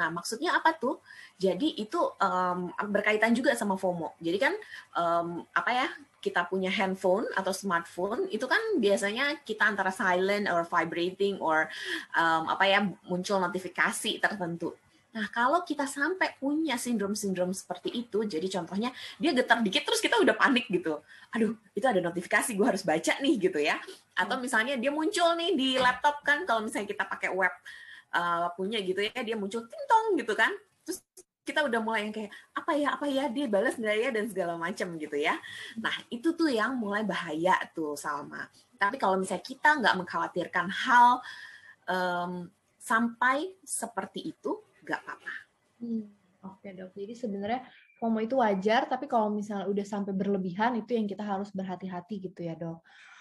Nah, 0.00 0.08
maksudnya 0.08 0.56
apa 0.56 0.72
tuh? 0.72 0.96
Jadi 1.36 1.76
itu 1.76 2.00
um, 2.00 2.72
berkaitan 2.88 3.36
juga 3.36 3.52
sama 3.52 3.76
FOMO. 3.76 4.16
Jadi 4.16 4.38
kan 4.40 4.56
um, 4.96 5.44
apa 5.52 5.70
ya? 5.72 5.88
Kita 6.20 6.44
punya 6.44 6.68
handphone 6.68 7.24
atau 7.32 7.48
smartphone 7.48 8.28
itu 8.28 8.44
kan 8.44 8.60
biasanya 8.76 9.40
kita 9.40 9.64
antara 9.64 9.88
silent 9.88 10.52
or 10.52 10.68
vibrating 10.68 11.40
or 11.40 11.64
um, 12.12 12.44
apa 12.44 12.64
ya 12.68 12.84
muncul 13.08 13.40
notifikasi 13.40 14.20
tertentu. 14.20 14.76
Nah, 15.10 15.26
kalau 15.34 15.66
kita 15.66 15.90
sampai 15.90 16.38
punya 16.38 16.78
sindrom-sindrom 16.78 17.50
seperti 17.50 17.90
itu, 17.90 18.22
jadi 18.22 18.46
contohnya 18.46 18.94
dia 19.18 19.34
getar 19.34 19.58
dikit 19.58 19.82
terus 19.82 19.98
kita 19.98 20.22
udah 20.22 20.38
panik 20.38 20.70
gitu. 20.70 21.02
Aduh, 21.34 21.58
itu 21.74 21.86
ada 21.86 21.98
notifikasi 21.98 22.54
gue 22.54 22.66
harus 22.66 22.86
baca 22.86 23.18
nih 23.18 23.34
gitu 23.50 23.58
ya. 23.58 23.82
Atau 24.14 24.38
hmm. 24.38 24.44
misalnya 24.46 24.74
dia 24.78 24.94
muncul 24.94 25.34
nih 25.34 25.50
di 25.58 25.68
laptop 25.82 26.22
kan 26.22 26.46
kalau 26.46 26.62
misalnya 26.62 26.86
kita 26.86 27.04
pakai 27.10 27.30
web 27.34 27.50
uh, 28.14 28.54
punya 28.54 28.78
gitu 28.78 29.02
ya, 29.02 29.20
dia 29.26 29.34
muncul 29.34 29.66
tintong 29.66 30.14
gitu 30.14 30.38
kan. 30.38 30.54
Terus 30.86 31.02
kita 31.42 31.66
udah 31.66 31.80
mulai 31.82 32.06
yang 32.06 32.14
kayak 32.14 32.30
apa 32.54 32.72
ya 32.78 32.88
apa 32.94 33.06
ya 33.10 33.24
dia 33.26 33.46
balas 33.50 33.74
nggak 33.74 33.96
ya 33.98 34.08
dan 34.14 34.24
segala 34.30 34.54
macam 34.54 34.94
gitu 34.94 35.16
ya. 35.18 35.34
Nah, 35.82 35.94
itu 36.06 36.38
tuh 36.38 36.54
yang 36.54 36.78
mulai 36.78 37.02
bahaya 37.02 37.58
tuh 37.74 37.98
Salma. 37.98 38.46
Tapi 38.78 38.94
kalau 38.94 39.18
misalnya 39.18 39.42
kita 39.42 39.74
nggak 39.82 39.94
mengkhawatirkan 39.98 40.66
hal 40.70 41.18
um, 41.90 42.46
sampai 42.78 43.58
seperti 43.66 44.30
itu, 44.30 44.62
nggak 44.90 45.02
apa-apa. 45.06 45.34
Hmm, 45.80 46.04
Oke 46.40 46.72
okay, 46.72 46.72
dok, 46.72 46.96
jadi 46.96 47.12
sebenarnya 47.12 47.60
FOMO 48.00 48.24
itu 48.24 48.40
wajar, 48.40 48.88
tapi 48.88 49.04
kalau 49.04 49.28
misalnya 49.28 49.68
udah 49.68 49.84
sampai 49.84 50.16
berlebihan 50.16 50.72
itu 50.80 50.96
yang 50.96 51.04
kita 51.04 51.20
harus 51.20 51.52
berhati-hati 51.52 52.16
gitu 52.16 52.40
ya 52.48 52.56
dok. 52.56 52.80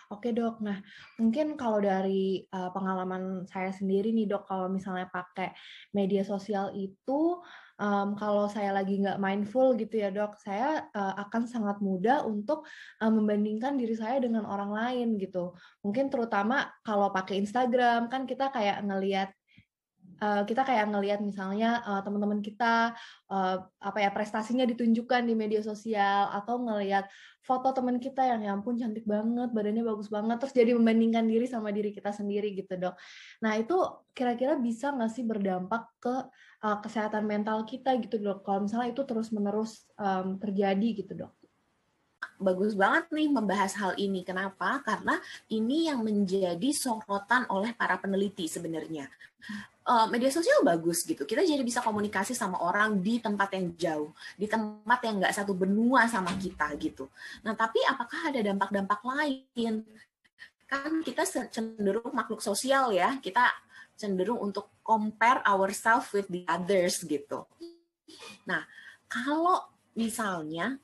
Oke 0.10 0.32
dok, 0.32 0.64
nah 0.64 0.80
mungkin 1.20 1.54
kalau 1.60 1.84
dari 1.84 2.48
uh, 2.50 2.72
pengalaman 2.74 3.46
saya 3.46 3.76
sendiri 3.76 4.10
nih 4.16 4.26
dok, 4.26 4.48
kalau 4.48 4.72
misalnya 4.72 5.12
pakai 5.12 5.52
media 5.92 6.24
sosial 6.24 6.72
itu, 6.74 7.44
um, 7.76 8.16
kalau 8.16 8.48
saya 8.48 8.72
lagi 8.72 8.98
nggak 9.04 9.20
mindful 9.20 9.76
gitu 9.76 10.00
ya 10.00 10.10
dok, 10.16 10.40
saya 10.40 10.88
uh, 10.96 11.14
akan 11.28 11.44
sangat 11.44 11.78
mudah 11.84 12.24
untuk 12.24 12.66
uh, 13.04 13.12
membandingkan 13.12 13.76
diri 13.76 13.94
saya 14.00 14.18
dengan 14.18 14.48
orang 14.48 14.72
lain 14.72 15.08
gitu. 15.20 15.54
Mungkin 15.84 16.08
terutama 16.08 16.72
kalau 16.88 17.12
pakai 17.12 17.36
Instagram 17.44 18.08
kan 18.08 18.24
kita 18.26 18.48
kayak 18.50 18.80
ngelihat 18.88 19.30
uh, 20.22 20.44
kita 20.46 20.62
kayak 20.68 20.92
ngelihat 20.92 21.20
misalnya 21.24 21.84
uh, 21.84 22.02
teman-teman 22.04 22.44
kita 22.44 22.94
uh, 23.32 23.58
apa 23.80 23.98
ya 24.04 24.10
prestasinya 24.12 24.68
ditunjukkan 24.68 25.26
di 25.26 25.34
media 25.34 25.64
sosial 25.64 26.30
atau 26.36 26.62
ngelihat 26.62 27.08
foto 27.40 27.74
teman 27.74 27.98
kita 27.98 28.22
yang 28.30 28.46
ya 28.46 28.54
ampun 28.54 28.78
cantik 28.78 29.10
banget, 29.10 29.50
badannya 29.50 29.82
bagus 29.82 30.12
banget, 30.14 30.38
terus 30.38 30.54
jadi 30.54 30.78
membandingkan 30.78 31.26
diri 31.26 31.50
sama 31.50 31.74
diri 31.74 31.90
kita 31.90 32.14
sendiri 32.14 32.54
gitu 32.54 32.78
dok. 32.78 32.94
Nah 33.42 33.58
itu 33.58 33.74
kira-kira 34.14 34.60
bisa 34.62 34.94
nggak 34.94 35.10
sih 35.10 35.26
berdampak 35.26 35.90
ke 35.98 36.16
uh, 36.62 36.78
kesehatan 36.84 37.26
mental 37.26 37.66
kita 37.66 37.98
gitu 38.04 38.22
dok? 38.22 38.46
Kalau 38.46 38.70
misalnya 38.70 38.94
itu 38.94 39.02
terus-menerus 39.02 39.88
um, 39.98 40.38
terjadi 40.38 40.88
gitu 41.02 41.26
dok? 41.26 41.39
Bagus 42.40 42.74
banget 42.74 43.12
nih 43.12 43.28
membahas 43.28 43.76
hal 43.76 43.94
ini. 44.00 44.24
Kenapa? 44.24 44.80
Karena 44.82 45.20
ini 45.52 45.92
yang 45.92 46.02
menjadi 46.02 46.72
sorotan 46.72 47.46
oleh 47.52 47.76
para 47.76 48.00
peneliti 48.00 48.48
sebenarnya. 48.48 49.12
Uh, 49.90 50.06
media 50.08 50.30
sosial 50.30 50.62
bagus 50.64 51.04
gitu. 51.04 51.28
Kita 51.28 51.44
jadi 51.44 51.60
bisa 51.60 51.84
komunikasi 51.84 52.32
sama 52.32 52.62
orang 52.64 53.04
di 53.04 53.20
tempat 53.20 53.50
yang 53.58 53.66
jauh, 53.76 54.12
di 54.40 54.46
tempat 54.46 55.00
yang 55.04 55.20
nggak 55.20 55.36
satu 55.36 55.52
benua 55.54 56.08
sama 56.08 56.32
kita 56.40 56.72
gitu. 56.80 57.12
Nah, 57.44 57.54
tapi 57.58 57.84
apakah 57.84 58.32
ada 58.32 58.40
dampak-dampak 58.40 59.02
lain? 59.04 59.84
Kan 60.70 61.02
kita 61.02 61.26
cenderung 61.26 62.14
makhluk 62.14 62.40
sosial 62.40 62.94
ya. 62.94 63.18
Kita 63.18 63.50
cenderung 64.00 64.40
untuk 64.40 64.72
compare 64.86 65.44
ourselves 65.44 66.14
with 66.16 66.30
the 66.30 66.46
others 66.48 67.02
gitu. 67.04 67.44
Nah, 68.46 68.64
kalau 69.10 69.66
misalnya 69.98 70.78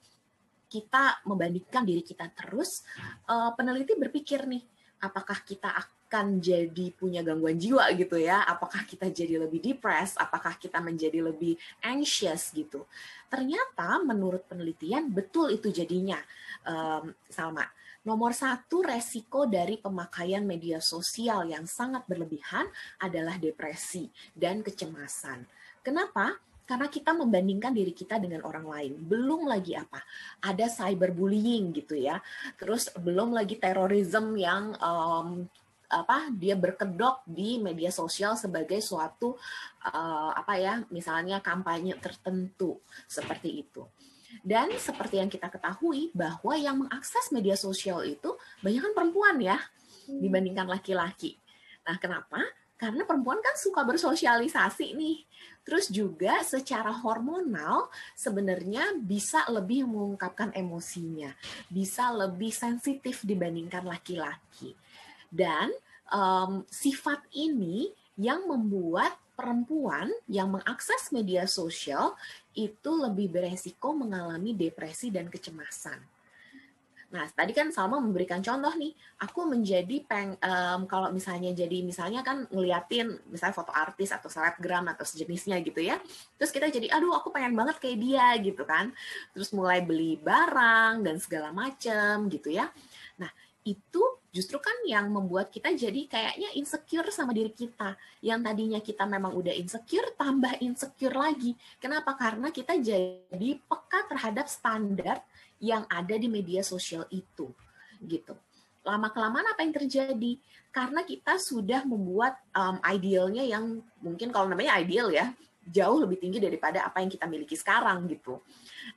kita 0.75 1.23
membandingkan 1.23 1.87
diri 1.87 2.03
kita 2.03 2.27
terus, 2.35 2.83
uh, 3.31 3.55
peneliti 3.55 3.95
berpikir 3.95 4.43
nih, 4.43 4.59
apakah 4.99 5.39
kita 5.47 5.71
akan 5.71 6.43
jadi 6.43 6.91
punya 6.91 7.23
gangguan 7.23 7.55
jiwa 7.55 7.87
gitu 7.95 8.19
ya? 8.19 8.43
Apakah 8.43 8.83
kita 8.83 9.07
jadi 9.07 9.39
lebih 9.39 9.63
depres? 9.63 10.19
Apakah 10.19 10.59
kita 10.59 10.83
menjadi 10.83 11.23
lebih 11.23 11.55
anxious 11.79 12.51
gitu? 12.51 12.83
Ternyata 13.31 14.03
menurut 14.03 14.43
penelitian 14.43 15.07
betul 15.07 15.55
itu 15.55 15.71
jadinya, 15.71 16.19
um, 16.67 17.15
Salma. 17.31 17.63
Nomor 18.05 18.37
satu 18.37 18.85
resiko 18.85 19.49
dari 19.49 19.81
pemakaian 19.81 20.45
media 20.45 20.77
sosial 20.77 21.49
yang 21.49 21.65
sangat 21.65 22.05
berlebihan 22.05 22.69
adalah 23.01 23.41
depresi 23.41 24.05
dan 24.29 24.61
kecemasan. 24.61 25.41
Kenapa? 25.81 26.37
Karena 26.65 26.89
kita 26.89 27.13
membandingkan 27.13 27.71
diri 27.71 27.93
kita 27.93 28.17
dengan 28.17 28.41
orang 28.43 28.65
lain. 28.65 28.93
Belum 28.97 29.45
lagi 29.45 29.77
apa? 29.77 30.01
Ada 30.41 30.65
cyberbullying 30.67 31.71
gitu 31.77 31.95
ya. 31.95 32.17
Terus 32.57 32.89
belum 32.97 33.31
lagi 33.31 33.61
terorisme 33.61 34.35
yang 34.35 34.73
um, 34.81 35.45
apa 35.85 36.33
dia 36.33 36.57
berkedok 36.57 37.21
di 37.29 37.61
media 37.61 37.93
sosial 37.93 38.33
sebagai 38.33 38.81
suatu 38.81 39.37
uh, 39.85 40.31
apa 40.33 40.57
ya 40.57 40.81
misalnya 40.89 41.39
kampanye 41.45 41.93
tertentu 42.01 42.81
seperti 43.05 43.61
itu 43.61 43.85
dan 44.41 44.73
seperti 44.81 45.21
yang 45.21 45.29
kita 45.29 45.45
ketahui 45.45 46.09
bahwa 46.11 46.57
yang 46.57 46.81
mengakses 46.81 47.29
media 47.29 47.53
sosial 47.53 48.01
itu 48.01 48.33
banyak 48.65 48.81
kan 48.81 48.93
perempuan 48.97 49.37
ya 49.37 49.61
hmm. 50.09 50.19
dibandingkan 50.19 50.65
laki-laki 50.65 51.37
nah 51.85 52.01
kenapa 52.01 52.41
karena 52.75 53.07
perempuan 53.07 53.39
kan 53.39 53.55
suka 53.55 53.87
bersosialisasi 53.87 54.99
nih. 54.99 55.17
Terus 55.65 55.89
juga 55.89 56.45
secara 56.45 56.93
hormonal 56.93 57.89
sebenarnya 58.13 59.01
bisa 59.01 59.41
lebih 59.49 59.89
mengungkapkan 59.89 60.53
emosinya, 60.53 61.33
bisa 61.67 62.13
lebih 62.13 62.53
sensitif 62.53 63.25
dibandingkan 63.25 63.81
laki-laki. 63.81 64.77
Dan 65.27 65.73
um, 66.13 66.61
sifat 66.69 67.25
ini 67.33 67.89
yang 68.15 68.45
membuat 68.45 69.17
perempuan 69.35 70.07
yang 70.31 70.53
mengakses 70.53 71.11
media 71.11 71.43
sosial 71.49 72.15
itu 72.55 72.91
lebih 72.95 73.27
beresiko 73.33 73.91
mengalami 73.91 74.55
depresi 74.55 75.11
dan 75.11 75.27
kecemasan. 75.27 76.14
Nah, 77.13 77.29
tadi 77.31 77.53
kan 77.53 77.69
Salma 77.69 78.01
memberikan 78.01 78.41
contoh 78.41 78.73
nih, 78.75 78.91
aku 79.21 79.45
menjadi 79.45 80.01
peng, 80.03 80.35
um, 80.41 80.89
kalau 80.89 81.13
misalnya 81.13 81.53
jadi 81.53 81.85
misalnya 81.85 82.25
kan 82.25 82.49
ngeliatin 82.49 83.21
misalnya 83.29 83.55
foto 83.55 83.71
artis 83.71 84.09
atau 84.09 84.27
selebgram 84.27 84.89
atau 84.89 85.05
sejenisnya 85.05 85.61
gitu 85.61 85.85
ya. 85.85 86.01
Terus 86.35 86.49
kita 86.49 86.67
jadi, 86.73 86.89
aduh 86.89 87.13
aku 87.13 87.29
pengen 87.29 87.53
banget 87.53 87.77
kayak 87.77 87.97
dia 88.01 88.27
gitu 88.41 88.65
kan. 88.65 88.89
Terus 89.37 89.53
mulai 89.53 89.85
beli 89.85 90.17
barang 90.17 91.05
dan 91.05 91.15
segala 91.21 91.53
macem 91.53 92.25
gitu 92.27 92.49
ya. 92.49 92.67
Nah, 93.21 93.29
itu 93.65 94.03
justru 94.35 94.59
kan 94.59 94.75
yang 94.83 95.07
membuat 95.07 95.47
kita 95.47 95.71
jadi 95.71 96.11
kayaknya 96.11 96.51
insecure 96.59 97.07
sama 97.09 97.31
diri 97.31 97.55
kita. 97.55 97.95
Yang 98.19 98.39
tadinya 98.45 98.79
kita 98.83 99.03
memang 99.07 99.31
udah 99.33 99.55
insecure, 99.55 100.11
tambah 100.19 100.59
insecure 100.59 101.15
lagi. 101.15 101.55
Kenapa? 101.79 102.13
Karena 102.19 102.51
kita 102.51 102.75
jadi 102.75 103.49
peka 103.63 104.05
terhadap 104.11 104.45
standar 104.51 105.23
yang 105.59 105.83
ada 105.87 106.15
di 106.15 106.27
media 106.27 106.61
sosial 106.61 107.07
itu 107.11 107.51
gitu 108.03 108.35
lama 108.85 109.09
kelamaan 109.09 109.49
apa 109.49 109.65
yang 109.65 109.73
terjadi 109.73 110.37
karena 110.69 111.01
kita 111.01 111.41
sudah 111.41 111.81
membuat 111.87 112.37
um, 112.53 112.77
idealnya 112.85 113.41
yang 113.41 113.81
mungkin 114.03 114.29
kalau 114.29 114.45
namanya 114.45 114.77
ideal 114.77 115.09
ya 115.09 115.33
jauh 115.65 115.97
lebih 115.97 116.21
tinggi 116.21 116.37
daripada 116.37 116.85
apa 116.85 117.01
yang 117.01 117.09
kita 117.09 117.25
miliki 117.25 117.57
sekarang 117.57 118.05
gitu. 118.05 118.37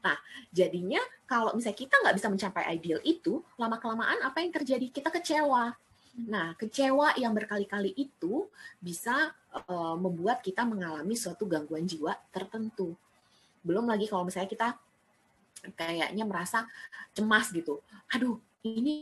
Nah, 0.05 0.21
jadinya 0.53 1.00
kalau 1.25 1.57
misalnya 1.57 1.81
kita 1.81 1.97
nggak 1.97 2.17
bisa 2.21 2.29
mencapai 2.29 2.77
ideal 2.77 3.00
itu, 3.09 3.41
lama 3.57 3.81
kelamaan 3.81 4.21
apa 4.21 4.45
yang 4.45 4.53
terjadi? 4.53 4.93
Kita 4.93 5.09
kecewa. 5.09 5.73
Nah, 6.29 6.53
kecewa 6.61 7.17
yang 7.17 7.33
berkali-kali 7.33 7.97
itu 7.97 8.53
bisa 8.85 9.33
uh, 9.65 9.97
membuat 9.97 10.45
kita 10.45 10.69
mengalami 10.69 11.17
suatu 11.17 11.49
gangguan 11.49 11.88
jiwa 11.88 12.12
tertentu 12.29 12.93
Belum 13.62 13.85
lagi 13.85 14.07
kalau 14.07 14.25
misalnya 14.25 14.49
kita 14.50 14.69
kayaknya 15.75 16.25
merasa 16.25 16.67
cemas 17.15 17.50
gitu. 17.50 17.83
Aduh, 18.15 18.41
ini 18.67 18.99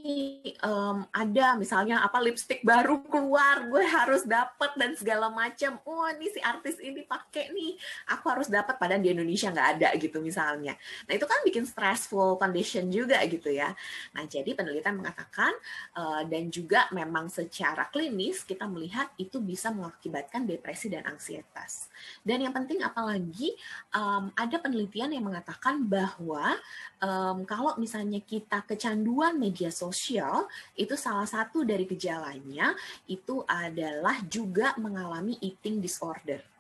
um, 0.61 1.09
ada 1.09 1.57
misalnya 1.57 2.05
apa 2.05 2.21
lipstick 2.21 2.61
baru 2.61 3.01
keluar 3.09 3.65
gue 3.73 3.81
harus 3.89 4.29
dapat 4.29 4.77
dan 4.77 4.93
segala 4.93 5.33
macam 5.33 5.81
oh 5.89 6.05
ini 6.13 6.29
si 6.29 6.41
artis 6.45 6.77
ini 6.77 7.09
pakai 7.09 7.57
nih 7.57 7.73
aku 8.13 8.25
harus 8.29 8.53
dapat 8.53 8.77
padahal 8.77 9.01
di 9.01 9.17
Indonesia 9.17 9.49
nggak 9.49 9.69
ada 9.81 9.89
gitu 9.97 10.21
misalnya. 10.21 10.77
Nah 11.09 11.13
itu 11.17 11.25
kan 11.25 11.41
bikin 11.41 11.65
stressful 11.65 12.37
condition 12.37 12.93
juga 12.93 13.17
gitu 13.25 13.49
ya. 13.49 13.73
Nah 14.13 14.29
jadi 14.29 14.53
penelitian 14.53 15.01
mengatakan 15.01 15.57
uh, 15.97 16.23
dan 16.29 16.53
juga 16.53 16.93
memang 16.93 17.33
secara 17.33 17.89
klinis 17.89 18.45
kita 18.45 18.69
melihat 18.69 19.09
itu 19.17 19.41
bisa 19.41 19.73
mengakibatkan 19.73 20.45
depresi 20.45 20.93
dan 20.93 21.09
ansietas 21.09 21.89
dan 22.25 22.43
yang 22.43 22.55
penting 22.55 22.81
apalagi 22.83 23.53
um, 23.93 24.33
ada 24.35 24.57
penelitian 24.59 25.12
yang 25.12 25.25
mengatakan 25.26 25.85
bahwa 25.85 26.57
um, 27.03 27.45
kalau 27.45 27.76
misalnya 27.76 28.19
kita 28.25 28.65
kecanduan 28.65 29.37
media 29.37 29.69
sosial 29.69 30.49
itu 30.79 30.97
salah 30.97 31.29
satu 31.29 31.62
dari 31.62 31.85
gejalanya 31.85 32.73
itu 33.07 33.45
adalah 33.45 34.19
juga 34.26 34.73
mengalami 34.81 35.37
eating 35.45 35.79
disorder 35.79 36.56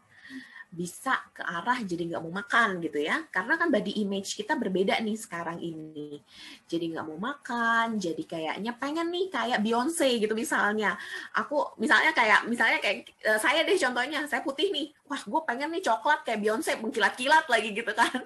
bisa 0.70 1.14
ke 1.32 1.42
arah 1.42 1.78
jadi 1.82 2.14
nggak 2.14 2.22
mau 2.22 2.34
makan 2.42 2.82
gitu 2.82 2.98
ya. 3.00 3.24
Karena 3.30 3.54
kan 3.56 3.68
body 3.70 4.02
image 4.02 4.36
kita 4.36 4.58
berbeda 4.58 4.98
nih 5.00 5.16
sekarang 5.16 5.58
ini. 5.62 6.20
Jadi 6.66 6.94
nggak 6.94 7.06
mau 7.06 7.18
makan 7.18 7.96
jadi 7.96 8.22
kayaknya 8.22 8.72
pengen 8.76 9.08
nih 9.10 9.26
kayak 9.30 9.58
Beyonce 9.62 10.08
gitu 10.18 10.34
misalnya. 10.34 10.98
Aku 11.36 11.76
misalnya 11.78 12.10
kayak 12.12 12.48
misalnya 12.50 12.78
kayak 12.82 13.10
uh, 13.24 13.38
saya 13.40 13.62
deh 13.62 13.76
contohnya 13.78 14.24
saya 14.26 14.42
putih 14.42 14.70
nih. 14.72 14.92
Wah 15.06 15.22
gue 15.22 15.40
pengen 15.46 15.70
nih 15.70 15.82
coklat 15.84 16.26
kayak 16.26 16.40
Beyonce 16.42 16.72
mengkilat-kilat 16.82 17.46
lagi 17.46 17.70
gitu 17.72 17.92
kan. 17.94 18.18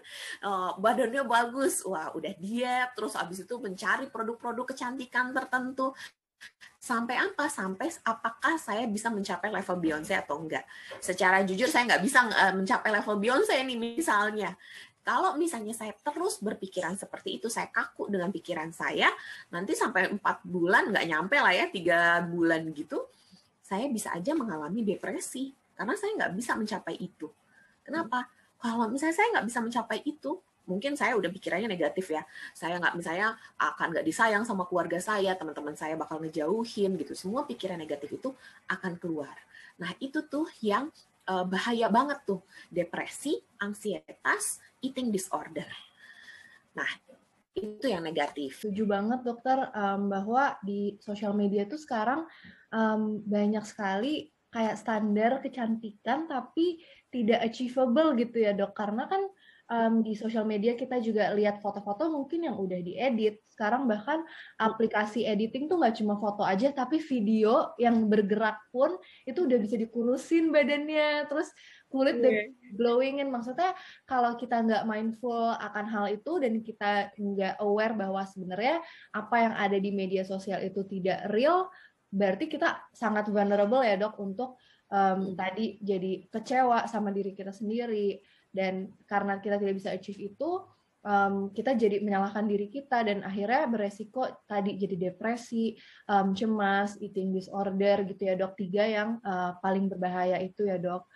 Uh, 0.45 0.77
badannya 0.83 1.23
bagus. 1.27 1.85
Wah 1.85 2.13
udah 2.17 2.33
diet 2.39 2.93
terus 2.97 3.15
abis 3.17 3.45
itu 3.45 3.55
mencari 3.61 4.09
produk-produk 4.09 4.75
kecantikan 4.75 5.33
tertentu 5.37 5.93
sampai 6.81 7.21
apa? 7.21 7.47
Sampai 7.47 7.93
apakah 8.03 8.57
saya 8.57 8.89
bisa 8.89 9.13
mencapai 9.13 9.53
level 9.53 9.77
Beyonce 9.79 10.17
atau 10.17 10.41
enggak? 10.41 10.65
Secara 10.99 11.45
jujur 11.45 11.69
saya 11.69 11.87
nggak 11.87 12.03
bisa 12.03 12.25
uh, 12.25 12.55
mencapai 12.57 12.91
level 12.91 13.21
Beyonce 13.21 13.55
ini 13.61 13.77
misalnya. 13.77 14.57
Kalau 15.01 15.37
misalnya 15.37 15.73
saya 15.73 15.97
terus 15.97 16.41
berpikiran 16.45 16.97
seperti 16.97 17.41
itu 17.41 17.49
saya 17.49 17.73
kaku 17.73 18.13
dengan 18.13 18.29
pikiran 18.29 18.69
saya 18.69 19.09
nanti 19.49 19.73
sampai 19.73 20.13
empat 20.13 20.45
bulan 20.45 20.93
nggak 20.93 21.07
nyampe 21.09 21.41
lah 21.41 21.57
ya 21.57 21.73
tiga 21.73 22.21
bulan 22.29 22.69
gitu 22.77 23.01
saya 23.71 23.87
bisa 23.87 24.11
aja 24.11 24.35
mengalami 24.35 24.83
depresi. 24.83 25.55
Karena 25.79 25.95
saya 25.95 26.11
nggak 26.19 26.33
bisa 26.35 26.53
mencapai 26.59 26.99
itu. 26.99 27.31
Kenapa? 27.87 28.27
Kalau 28.61 28.91
misalnya 28.91 29.17
saya 29.17 29.29
nggak 29.39 29.47
bisa 29.47 29.59
mencapai 29.63 29.99
itu 30.05 30.37
mungkin 30.71 30.95
saya 30.95 31.19
udah 31.19 31.27
pikirannya 31.27 31.67
negatif 31.67 32.15
ya. 32.15 32.23
Saya 32.55 32.79
nggak 32.79 32.95
misalnya 32.95 33.35
akan 33.59 33.99
nggak 33.99 34.07
disayang 34.07 34.47
sama 34.47 34.71
keluarga 34.71 35.03
saya 35.03 35.35
teman-teman 35.35 35.75
saya 35.75 35.99
bakal 35.99 36.23
ngejauhin 36.23 36.95
gitu. 36.95 37.19
Semua 37.19 37.43
pikiran 37.43 37.75
negatif 37.75 38.15
itu 38.15 38.31
akan 38.71 38.95
keluar. 39.03 39.35
Nah 39.83 39.91
itu 39.99 40.23
tuh 40.31 40.47
yang 40.63 40.87
uh, 41.27 41.43
bahaya 41.43 41.91
banget 41.91 42.23
tuh. 42.23 42.41
Depresi 42.71 43.43
ansietas 43.59 44.63
eating 44.79 45.11
disorder. 45.11 45.67
Nah 46.79 46.89
itu 47.59 47.87
yang 47.91 48.07
negatif. 48.07 48.63
Setuju 48.63 48.87
banget 48.87 49.21
dokter 49.27 49.59
um, 49.75 50.07
bahwa 50.07 50.55
di 50.63 50.95
sosial 51.03 51.35
media 51.35 51.67
itu 51.67 51.75
sekarang 51.75 52.25
um, 52.71 53.19
banyak 53.27 53.67
sekali 53.67 54.31
kayak 54.51 54.79
standar 54.79 55.39
kecantikan 55.39 56.27
tapi 56.27 56.83
tidak 57.11 57.43
achievable 57.43 58.15
gitu 58.15 58.47
ya 58.47 58.55
dok. 58.55 58.75
Karena 58.75 59.11
kan 59.11 59.27
um, 59.71 60.03
di 60.03 60.19
sosial 60.19 60.43
media 60.43 60.75
kita 60.75 60.99
juga 60.99 61.31
lihat 61.33 61.63
foto-foto 61.63 62.11
mungkin 62.11 62.51
yang 62.51 62.59
udah 62.59 62.83
diedit. 62.83 63.41
Sekarang 63.47 63.87
bahkan 63.87 64.27
aplikasi 64.59 65.25
editing 65.25 65.71
tuh 65.71 65.79
nggak 65.79 66.03
cuma 66.03 66.19
foto 66.19 66.43
aja, 66.43 66.75
tapi 66.75 66.99
video 66.99 67.73
yang 67.79 68.11
bergerak 68.11 68.59
pun 68.75 68.99
itu 69.25 69.47
udah 69.47 69.59
bisa 69.63 69.79
dikurusin 69.79 70.51
badannya. 70.51 71.31
Terus 71.31 71.49
kulit 71.87 72.19
yeah. 72.19 72.51
glowingin. 72.75 73.31
Maksudnya 73.31 73.73
kalau 74.05 74.35
kita 74.35 74.61
nggak 74.61 74.85
mindful 74.85 75.55
akan 75.55 75.87
hal 75.87 76.07
itu 76.11 76.33
dan 76.43 76.61
kita 76.61 77.15
nggak 77.15 77.55
aware 77.63 77.95
bahwa 77.95 78.27
sebenarnya 78.27 78.83
apa 79.15 79.37
yang 79.39 79.55
ada 79.55 79.79
di 79.79 79.91
media 79.95 80.27
sosial 80.27 80.59
itu 80.67 80.83
tidak 80.87 81.31
real, 81.31 81.71
berarti 82.11 82.51
kita 82.51 82.91
sangat 82.91 83.31
vulnerable 83.31 83.87
ya 83.87 83.95
dok 83.95 84.19
untuk 84.19 84.59
um, 84.91 85.39
tadi 85.39 85.79
jadi 85.79 86.27
kecewa 86.27 86.91
sama 86.91 87.15
diri 87.15 87.39
kita 87.39 87.55
sendiri 87.55 88.19
dan 88.51 88.91
karena 89.07 89.39
kita 89.39 89.57
tidak 89.59 89.75
bisa 89.79 89.95
achieve 89.95 90.19
itu 90.35 90.63
um, 91.05 91.49
kita 91.53 91.77
jadi 91.77 92.01
menyalahkan 92.05 92.45
diri 92.45 92.69
kita 92.69 93.05
dan 93.05 93.25
akhirnya 93.25 93.69
beresiko 93.71 94.27
tadi 94.45 94.77
jadi 94.77 95.11
depresi, 95.11 95.77
um, 96.09 96.37
cemas, 96.37 96.97
eating 97.01 97.33
disorder 97.33 98.05
gitu 98.05 98.23
ya 98.29 98.35
dok 98.37 98.57
tiga 98.59 98.85
yang 98.85 99.17
uh, 99.25 99.57
paling 99.61 99.89
berbahaya 99.89 100.37
itu 100.41 100.69
ya 100.69 100.77
dok. 100.77 101.07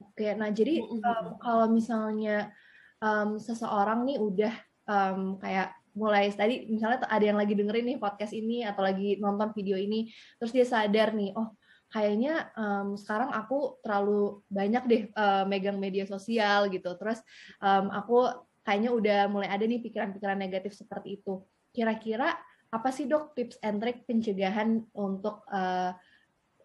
Oke, 0.00 0.34
nah 0.34 0.50
jadi 0.50 0.82
um, 0.82 1.38
kalau 1.38 1.66
misalnya 1.70 2.50
um, 2.98 3.38
seseorang 3.38 4.04
nih 4.04 4.18
udah 4.20 4.54
um, 4.88 5.38
kayak 5.38 5.72
mulai 5.94 6.26
tadi 6.34 6.66
misalnya 6.66 7.06
ada 7.06 7.22
yang 7.22 7.38
lagi 7.38 7.54
dengerin 7.54 7.94
nih 7.94 7.98
podcast 8.02 8.34
ini 8.34 8.66
atau 8.66 8.82
lagi 8.82 9.14
nonton 9.22 9.54
video 9.54 9.78
ini 9.78 10.10
terus 10.42 10.50
dia 10.50 10.66
sadar 10.66 11.14
nih 11.14 11.30
oh 11.38 11.54
kayaknya 11.94 12.50
um, 12.58 12.98
sekarang 12.98 13.30
aku 13.30 13.78
terlalu 13.86 14.42
banyak 14.50 14.82
deh 14.90 15.02
uh, 15.14 15.46
megang 15.46 15.78
media 15.78 16.02
sosial 16.10 16.66
gitu. 16.66 16.90
Terus 16.98 17.22
um, 17.62 17.86
aku 17.94 18.34
kayaknya 18.66 18.90
udah 18.90 19.20
mulai 19.30 19.46
ada 19.46 19.62
nih 19.62 19.78
pikiran-pikiran 19.78 20.34
negatif 20.34 20.74
seperti 20.74 21.22
itu. 21.22 21.46
Kira-kira 21.70 22.34
apa 22.74 22.90
sih 22.90 23.06
dok 23.06 23.38
tips 23.38 23.62
and 23.62 23.78
trick 23.78 24.02
pencegahan 24.10 24.82
untuk 24.98 25.46
uh, 25.54 25.94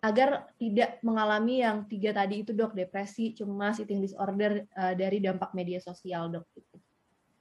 agar 0.01 0.49
tidak 0.57 0.97
mengalami 1.05 1.61
yang 1.61 1.85
tiga 1.85 2.09
tadi 2.09 2.41
itu 2.41 2.49
dok 2.55 2.73
depresi, 2.73 3.37
cemas, 3.37 3.77
eating 3.77 4.01
disorder 4.01 4.65
uh, 4.73 4.97
dari 4.97 5.21
dampak 5.21 5.53
media 5.53 5.77
sosial 5.77 6.33
dok? 6.33 6.49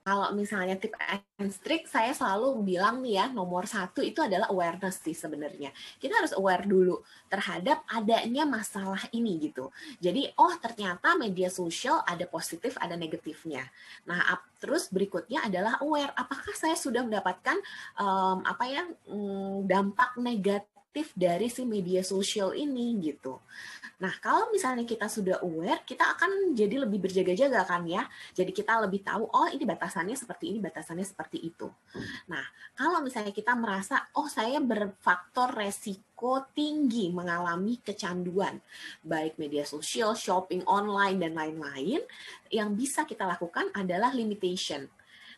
Kalau 0.09 0.33
misalnya 0.33 0.81
tip 0.81 0.97
and 1.37 1.53
trick, 1.61 1.85
saya 1.85 2.17
selalu 2.17 2.65
bilang 2.65 3.05
nih 3.05 3.21
ya, 3.21 3.27
nomor 3.29 3.69
satu 3.69 4.01
itu 4.01 4.25
adalah 4.25 4.49
awareness 4.49 5.05
sih 5.05 5.13
sebenarnya. 5.13 5.69
Kita 6.01 6.17
harus 6.17 6.33
aware 6.33 6.65
dulu 6.65 7.05
terhadap 7.29 7.85
adanya 7.93 8.49
masalah 8.49 9.05
ini 9.13 9.37
gitu. 9.37 9.69
Jadi, 10.01 10.33
oh 10.41 10.57
ternyata 10.57 11.13
media 11.21 11.53
sosial 11.53 12.01
ada 12.09 12.25
positif, 12.25 12.81
ada 12.81 12.97
negatifnya. 12.97 13.69
Nah, 14.09 14.41
terus 14.57 14.89
berikutnya 14.89 15.45
adalah 15.45 15.77
aware, 15.85 16.17
apakah 16.17 16.57
saya 16.57 16.73
sudah 16.73 17.05
mendapatkan 17.05 17.61
um, 18.01 18.41
apa 18.49 18.65
ya 18.65 18.89
um, 19.13 19.69
dampak 19.69 20.17
negatif 20.17 20.78
dari 21.15 21.51
si 21.53 21.63
media 21.67 22.01
sosial 22.01 22.55
ini 22.55 22.97
gitu. 23.03 23.39
Nah, 23.99 24.15
kalau 24.23 24.55
misalnya 24.55 24.87
kita 24.87 25.11
sudah 25.11 25.43
aware, 25.43 25.83
kita 25.83 26.15
akan 26.15 26.55
jadi 26.55 26.87
lebih 26.87 27.03
berjaga-jaga 27.03 27.67
kan 27.67 27.83
ya. 27.83 28.07
Jadi 28.31 28.55
kita 28.55 28.79
lebih 28.87 29.03
tahu, 29.03 29.27
oh 29.27 29.51
ini 29.51 29.67
batasannya 29.67 30.15
seperti 30.15 30.55
ini, 30.55 30.63
batasannya 30.63 31.03
seperti 31.03 31.43
itu. 31.43 31.67
Nah, 32.31 32.47
kalau 32.79 33.03
misalnya 33.03 33.35
kita 33.35 33.59
merasa, 33.59 34.07
oh 34.15 34.31
saya 34.31 34.63
berfaktor 34.63 35.51
resiko 35.51 36.47
tinggi 36.55 37.11
mengalami 37.11 37.83
kecanduan, 37.83 38.63
baik 39.03 39.35
media 39.35 39.67
sosial, 39.67 40.15
shopping 40.15 40.63
online, 40.71 41.19
dan 41.19 41.35
lain-lain, 41.35 41.99
yang 42.55 42.79
bisa 42.79 43.03
kita 43.03 43.27
lakukan 43.27 43.67
adalah 43.75 44.15
limitation. 44.15 44.87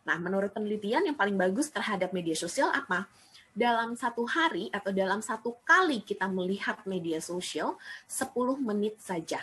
Nah, 0.04 0.16
menurut 0.20 0.52
penelitian 0.52 1.08
yang 1.08 1.16
paling 1.16 1.36
bagus 1.36 1.72
terhadap 1.72 2.12
media 2.12 2.36
sosial 2.36 2.68
apa? 2.68 3.08
Dalam 3.54 3.98
satu 3.98 4.24
hari 4.26 4.70
atau 4.70 4.94
dalam 4.94 5.20
satu 5.20 5.58
kali 5.66 6.02
kita 6.06 6.30
melihat 6.30 6.82
media 6.86 7.18
sosial 7.18 7.76
10 8.06 8.30
menit 8.62 8.96
saja 9.02 9.42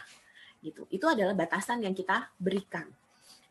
gitu. 0.63 0.87
Itu 0.89 1.05
adalah 1.07 1.35
batasan 1.35 1.83
yang 1.83 1.93
kita 1.93 2.31
berikan. 2.39 2.87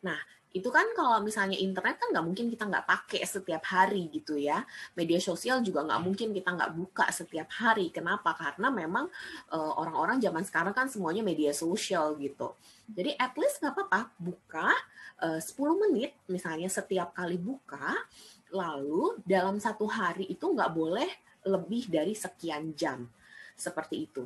Nah 0.03 0.17
itu 0.55 0.73
kan 0.73 0.89
kalau 0.97 1.21
misalnya 1.21 1.59
internet 1.59 2.01
kan 2.01 2.09
nggak 2.09 2.25
mungkin 2.25 2.47
kita 2.49 2.65
nggak 2.65 2.87
pakai 2.87 3.21
setiap 3.27 3.61
hari 3.67 4.09
gitu 4.09 4.39
ya. 4.39 4.65
Media 4.97 5.21
sosial 5.21 5.61
juga 5.61 5.85
nggak 5.85 6.01
mungkin 6.01 6.33
kita 6.33 6.49
nggak 6.49 6.71
buka 6.73 7.05
setiap 7.13 7.51
hari. 7.53 7.93
Kenapa? 7.93 8.33
Karena 8.33 8.73
memang 8.73 9.05
uh, 9.53 9.73
orang-orang 9.77 10.17
zaman 10.17 10.41
sekarang 10.47 10.73
kan 10.73 10.89
semuanya 10.89 11.21
media 11.21 11.53
sosial 11.53 12.17
gitu. 12.17 12.57
Jadi 12.89 13.13
at 13.19 13.37
least 13.37 13.61
nggak 13.61 13.75
apa-apa 13.75 14.09
buka 14.17 14.71
uh, 15.21 15.39
10 15.39 15.83
menit 15.87 16.15
misalnya 16.25 16.71
setiap 16.71 17.13
kali 17.13 17.37
buka 17.37 17.93
Lalu 18.53 19.21
dalam 19.23 19.59
satu 19.59 19.87
hari 19.87 20.27
itu 20.31 20.45
nggak 20.47 20.71
boleh 20.71 21.09
lebih 21.47 21.87
dari 21.87 22.13
sekian 22.15 22.75
jam 22.75 23.07
seperti 23.55 24.07
itu. 24.07 24.23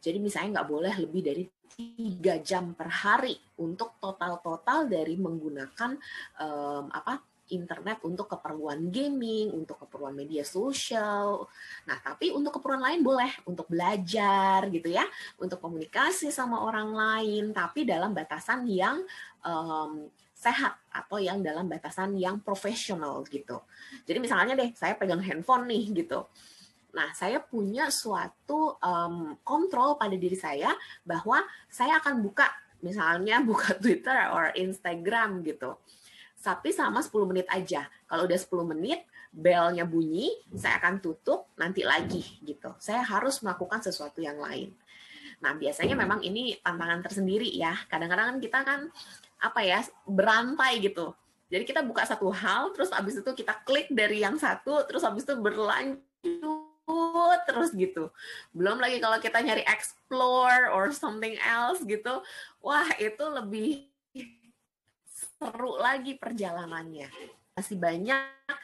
Jadi 0.00 0.18
misalnya 0.20 0.60
nggak 0.60 0.70
boleh 0.70 0.94
lebih 0.96 1.22
dari 1.24 1.44
tiga 1.70 2.40
jam 2.40 2.76
per 2.76 2.88
hari 2.88 3.36
untuk 3.60 3.96
total-total 4.00 4.88
dari 4.88 5.16
menggunakan 5.16 5.96
um, 6.40 6.88
apa 6.92 7.24
internet 7.50 7.98
untuk 8.06 8.30
keperluan 8.30 8.88
gaming, 8.88 9.50
untuk 9.50 9.82
keperluan 9.84 10.14
media 10.14 10.46
sosial. 10.46 11.50
Nah, 11.84 11.98
tapi 11.98 12.30
untuk 12.30 12.56
keperluan 12.56 12.86
lain 12.86 13.02
boleh 13.02 13.30
untuk 13.44 13.66
belajar 13.66 14.70
gitu 14.70 14.88
ya, 14.88 15.04
untuk 15.36 15.58
komunikasi 15.58 16.30
sama 16.30 16.62
orang 16.62 16.94
lain, 16.94 17.50
tapi 17.50 17.82
dalam 17.82 18.14
batasan 18.14 18.64
yang 18.70 19.02
um, 19.42 20.06
sehat 20.40 20.72
atau 20.88 21.20
yang 21.20 21.44
dalam 21.44 21.68
batasan 21.68 22.16
yang 22.16 22.40
profesional 22.40 23.20
gitu. 23.28 23.60
Jadi 24.08 24.18
misalnya 24.24 24.56
deh, 24.56 24.72
saya 24.72 24.96
pegang 24.96 25.20
handphone 25.20 25.68
nih 25.68 25.92
gitu. 25.92 26.24
Nah, 26.96 27.12
saya 27.12 27.44
punya 27.44 27.92
suatu 27.92 28.80
um, 28.80 29.36
kontrol 29.44 30.00
pada 30.00 30.16
diri 30.16 30.34
saya 30.34 30.72
bahwa 31.04 31.44
saya 31.68 32.00
akan 32.00 32.24
buka 32.24 32.48
misalnya 32.80 33.38
buka 33.48 33.76
Twitter 33.76 34.16
or 34.32 34.48
Instagram 34.56 35.44
gitu. 35.44 35.76
Tapi 36.40 36.72
sama 36.72 37.04
10 37.04 37.12
menit 37.28 37.46
aja. 37.52 37.84
Kalau 38.08 38.24
udah 38.24 38.40
10 38.40 38.72
menit, 38.72 39.04
belnya 39.28 39.84
bunyi, 39.84 40.32
saya 40.56 40.80
akan 40.80 41.04
tutup, 41.04 41.52
nanti 41.60 41.84
lagi 41.84 42.24
gitu. 42.40 42.72
Saya 42.80 43.04
harus 43.04 43.44
melakukan 43.44 43.84
sesuatu 43.84 44.24
yang 44.24 44.40
lain. 44.40 44.72
Nah, 45.44 45.52
biasanya 45.52 45.92
memang 45.92 46.24
ini 46.24 46.56
tantangan 46.64 47.04
tersendiri 47.04 47.48
ya. 47.52 47.76
Kadang-kadang 47.92 48.36
kan 48.36 48.38
kita 48.40 48.58
kan 48.64 48.80
apa 49.40 49.64
ya, 49.64 49.80
berantai 50.04 50.84
gitu. 50.84 51.16
Jadi 51.50 51.66
kita 51.66 51.82
buka 51.82 52.06
satu 52.06 52.30
hal, 52.30 52.70
terus 52.70 52.94
abis 52.94 53.18
itu 53.18 53.30
kita 53.34 53.58
klik 53.66 53.90
dari 53.90 54.22
yang 54.22 54.38
satu, 54.38 54.86
terus 54.86 55.02
abis 55.02 55.26
itu 55.26 55.34
berlanjut 55.34 55.98
terus 57.48 57.74
gitu. 57.74 58.14
Belum 58.54 58.78
lagi 58.78 59.02
kalau 59.02 59.18
kita 59.18 59.42
nyari 59.42 59.66
explore 59.66 60.70
or 60.70 60.94
something 60.94 61.34
else 61.42 61.82
gitu, 61.82 62.22
wah 62.62 62.86
itu 63.02 63.24
lebih 63.26 63.90
seru 65.10 65.74
lagi 65.80 66.14
perjalanannya. 66.14 67.10
Masih 67.58 67.76
banyak 67.80 68.54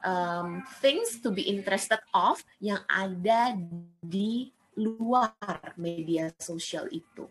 um, 0.00 0.64
things 0.80 1.20
to 1.20 1.28
be 1.28 1.44
interested 1.44 2.00
of 2.16 2.40
yang 2.56 2.80
ada 2.88 3.52
di 4.00 4.48
luar 4.80 5.76
media 5.76 6.32
sosial 6.40 6.88
itu. 6.88 7.28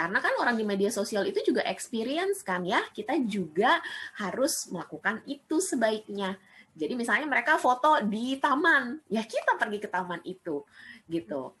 Karena 0.00 0.16
kan 0.24 0.32
orang 0.40 0.56
di 0.56 0.64
media 0.64 0.88
sosial 0.88 1.28
itu 1.28 1.44
juga 1.44 1.60
experience 1.68 2.40
kan 2.40 2.64
ya, 2.64 2.80
kita 2.96 3.20
juga 3.28 3.84
harus 4.16 4.72
melakukan 4.72 5.20
itu 5.28 5.60
sebaiknya 5.60 6.40
jadi 6.80 6.94
misalnya 6.94 7.26
mereka 7.26 7.58
foto 7.58 7.98
di 8.06 8.38
taman, 8.38 9.02
ya 9.10 9.26
kita 9.26 9.58
pergi 9.58 9.78
ke 9.82 9.88
taman 9.90 10.22
itu, 10.22 10.62
gitu. 11.10 11.52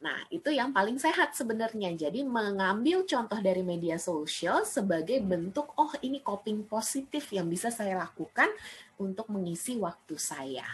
Nah, 0.00 0.20
itu 0.28 0.52
yang 0.52 0.72
paling 0.72 1.00
sehat 1.00 1.32
sebenarnya. 1.32 1.92
Jadi 1.96 2.24
mengambil 2.24 3.06
contoh 3.08 3.40
dari 3.40 3.64
media 3.64 3.96
sosial 3.96 4.64
sebagai 4.68 5.20
bentuk, 5.20 5.72
oh 5.76 5.92
ini 6.04 6.20
coping 6.20 6.64
positif 6.68 7.32
yang 7.32 7.48
bisa 7.48 7.72
saya 7.72 7.96
lakukan 7.96 8.48
untuk 9.00 9.28
mengisi 9.32 9.76
waktu 9.80 10.16
saya. 10.16 10.64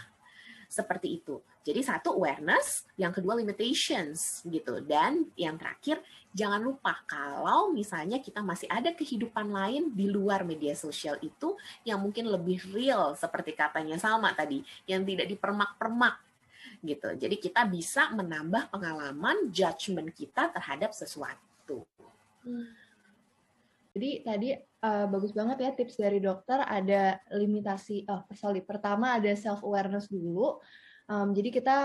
Seperti 0.70 1.22
itu. 1.22 1.38
Jadi 1.60 1.84
satu 1.84 2.16
awareness, 2.16 2.88
yang 2.96 3.12
kedua 3.12 3.36
limitations 3.36 4.40
gitu. 4.48 4.80
Dan 4.80 5.28
yang 5.36 5.60
terakhir 5.60 6.00
jangan 6.32 6.64
lupa 6.64 6.96
kalau 7.04 7.68
misalnya 7.68 8.16
kita 8.16 8.40
masih 8.40 8.64
ada 8.72 8.96
kehidupan 8.96 9.52
lain 9.52 9.92
di 9.92 10.08
luar 10.08 10.40
media 10.40 10.72
sosial 10.72 11.20
itu 11.20 11.60
yang 11.84 12.00
mungkin 12.00 12.32
lebih 12.32 12.64
real 12.72 13.12
seperti 13.12 13.52
katanya 13.52 14.00
Salma 14.00 14.32
tadi, 14.32 14.64
yang 14.88 15.04
tidak 15.04 15.28
dipermak-permak 15.28 16.16
gitu. 16.80 17.12
Jadi 17.16 17.36
kita 17.36 17.68
bisa 17.68 18.08
menambah 18.16 18.72
pengalaman 18.72 19.52
judgement 19.52 20.08
kita 20.16 20.48
terhadap 20.52 20.96
sesuatu. 20.96 21.84
Hmm. 22.40 22.72
Jadi 23.90 24.10
tadi 24.22 24.48
uh, 24.86 25.06
bagus 25.10 25.34
banget 25.34 25.56
ya 25.66 25.70
tips 25.74 25.98
dari 25.98 26.22
dokter 26.22 26.62
ada 26.62 27.18
limitasi 27.34 28.06
oh 28.06 28.22
sorry 28.38 28.62
pertama 28.62 29.18
ada 29.18 29.34
self 29.34 29.60
awareness 29.66 30.08
dulu. 30.08 30.62
Um, 31.10 31.34
jadi 31.34 31.50
kita 31.50 31.76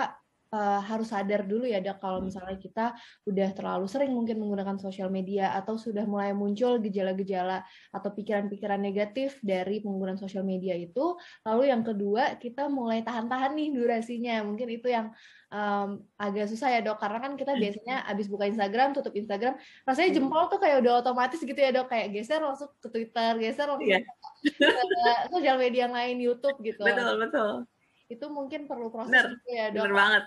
uh, 0.56 0.82
harus 0.84 1.12
sadar 1.12 1.44
dulu 1.44 1.68
ya 1.68 1.84
dok 1.84 2.00
kalau 2.00 2.20
misalnya 2.24 2.56
kita 2.56 2.96
udah 3.28 3.50
terlalu 3.56 3.86
sering 3.92 4.12
mungkin 4.16 4.40
menggunakan 4.40 4.80
sosial 4.80 5.12
media 5.12 5.52
atau 5.56 5.76
sudah 5.76 6.08
mulai 6.08 6.32
muncul 6.32 6.80
gejala-gejala 6.80 7.64
atau 7.92 8.10
pikiran-pikiran 8.16 8.80
negatif 8.80 9.40
dari 9.44 9.84
penggunaan 9.84 10.20
sosial 10.20 10.48
media 10.48 10.78
itu 10.78 11.18
lalu 11.44 11.72
yang 11.72 11.84
kedua 11.84 12.40
kita 12.40 12.72
mulai 12.72 13.04
tahan-tahan 13.04 13.56
nih 13.56 13.70
durasinya 13.76 14.46
mungkin 14.48 14.68
itu 14.72 14.88
yang 14.92 15.12
um, 15.52 16.04
agak 16.16 16.48
susah 16.52 16.72
ya 16.72 16.80
dok 16.86 16.98
karena 17.02 17.20
kan 17.20 17.34
kita 17.36 17.54
hmm. 17.56 17.62
biasanya 17.62 17.96
abis 18.08 18.26
buka 18.32 18.46
Instagram 18.48 18.96
tutup 18.96 19.14
Instagram 19.16 19.60
rasanya 19.84 20.10
hmm. 20.14 20.18
jempol 20.22 20.44
tuh 20.48 20.60
kayak 20.62 20.84
udah 20.84 21.04
otomatis 21.04 21.40
gitu 21.42 21.58
ya 21.58 21.72
dok 21.74 21.92
kayak 21.92 22.14
geser 22.16 22.40
langsung 22.40 22.72
ke 22.80 22.88
Twitter 22.92 23.32
geser 23.42 23.68
langsung 23.68 23.90
yeah. 23.90 24.04
ke 24.44 25.12
sosial 25.34 25.58
media 25.60 25.90
yang 25.90 25.96
lain 25.96 26.18
YouTube 26.22 26.58
gitu 26.64 26.82
betul 26.82 27.18
betul 27.20 27.75
itu 28.12 28.26
mungkin 28.30 28.70
perlu 28.70 28.94
proses 28.94 29.14
bener, 29.14 29.26
juga 29.34 29.50
ya 29.50 29.66
dok. 29.74 29.82
Bener 29.82 29.94
banget. 29.94 30.24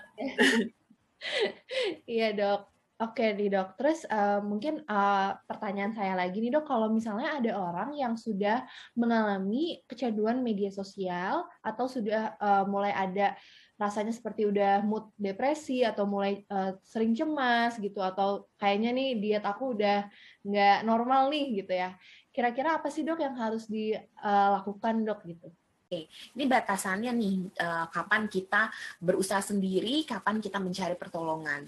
iya 2.17 2.27
dok. 2.35 2.61
Oke 2.99 3.31
nih 3.31 3.47
dok, 3.47 3.79
terus 3.79 4.03
uh, 4.11 4.43
mungkin 4.43 4.83
uh, 4.83 5.31
pertanyaan 5.47 5.95
saya 5.95 6.19
lagi 6.19 6.43
nih 6.43 6.51
dok, 6.51 6.67
kalau 6.67 6.91
misalnya 6.91 7.39
ada 7.39 7.55
orang 7.55 7.95
yang 7.95 8.19
sudah 8.19 8.67
mengalami 8.91 9.79
kecanduan 9.87 10.43
media 10.43 10.67
sosial 10.67 11.47
atau 11.63 11.87
sudah 11.87 12.35
uh, 12.43 12.67
mulai 12.67 12.91
ada 12.91 13.39
rasanya 13.79 14.11
seperti 14.11 14.51
udah 14.51 14.83
mood 14.83 15.07
depresi 15.15 15.87
atau 15.87 16.03
mulai 16.03 16.43
uh, 16.51 16.75
sering 16.83 17.15
cemas 17.15 17.79
gitu 17.79 18.03
atau 18.03 18.51
kayaknya 18.59 18.91
nih 18.91 19.09
diet 19.15 19.47
aku 19.47 19.79
udah 19.79 20.11
nggak 20.43 20.83
normal 20.83 21.31
nih 21.31 21.63
gitu 21.63 21.71
ya, 21.71 21.95
kira-kira 22.35 22.83
apa 22.83 22.91
sih 22.91 23.07
dok 23.07 23.23
yang 23.23 23.39
harus 23.39 23.63
dilakukan 23.71 25.07
dok 25.07 25.23
gitu? 25.23 25.47
Oke, 25.89 26.05
ini 26.37 26.45
batasannya 26.45 27.09
nih 27.17 27.35
uh, 27.65 27.89
kapan 27.89 28.29
kita 28.29 28.69
berusaha 29.01 29.41
sendiri, 29.41 30.05
kapan 30.05 30.37
kita 30.37 30.61
mencari 30.61 30.93
pertolongan. 30.93 31.65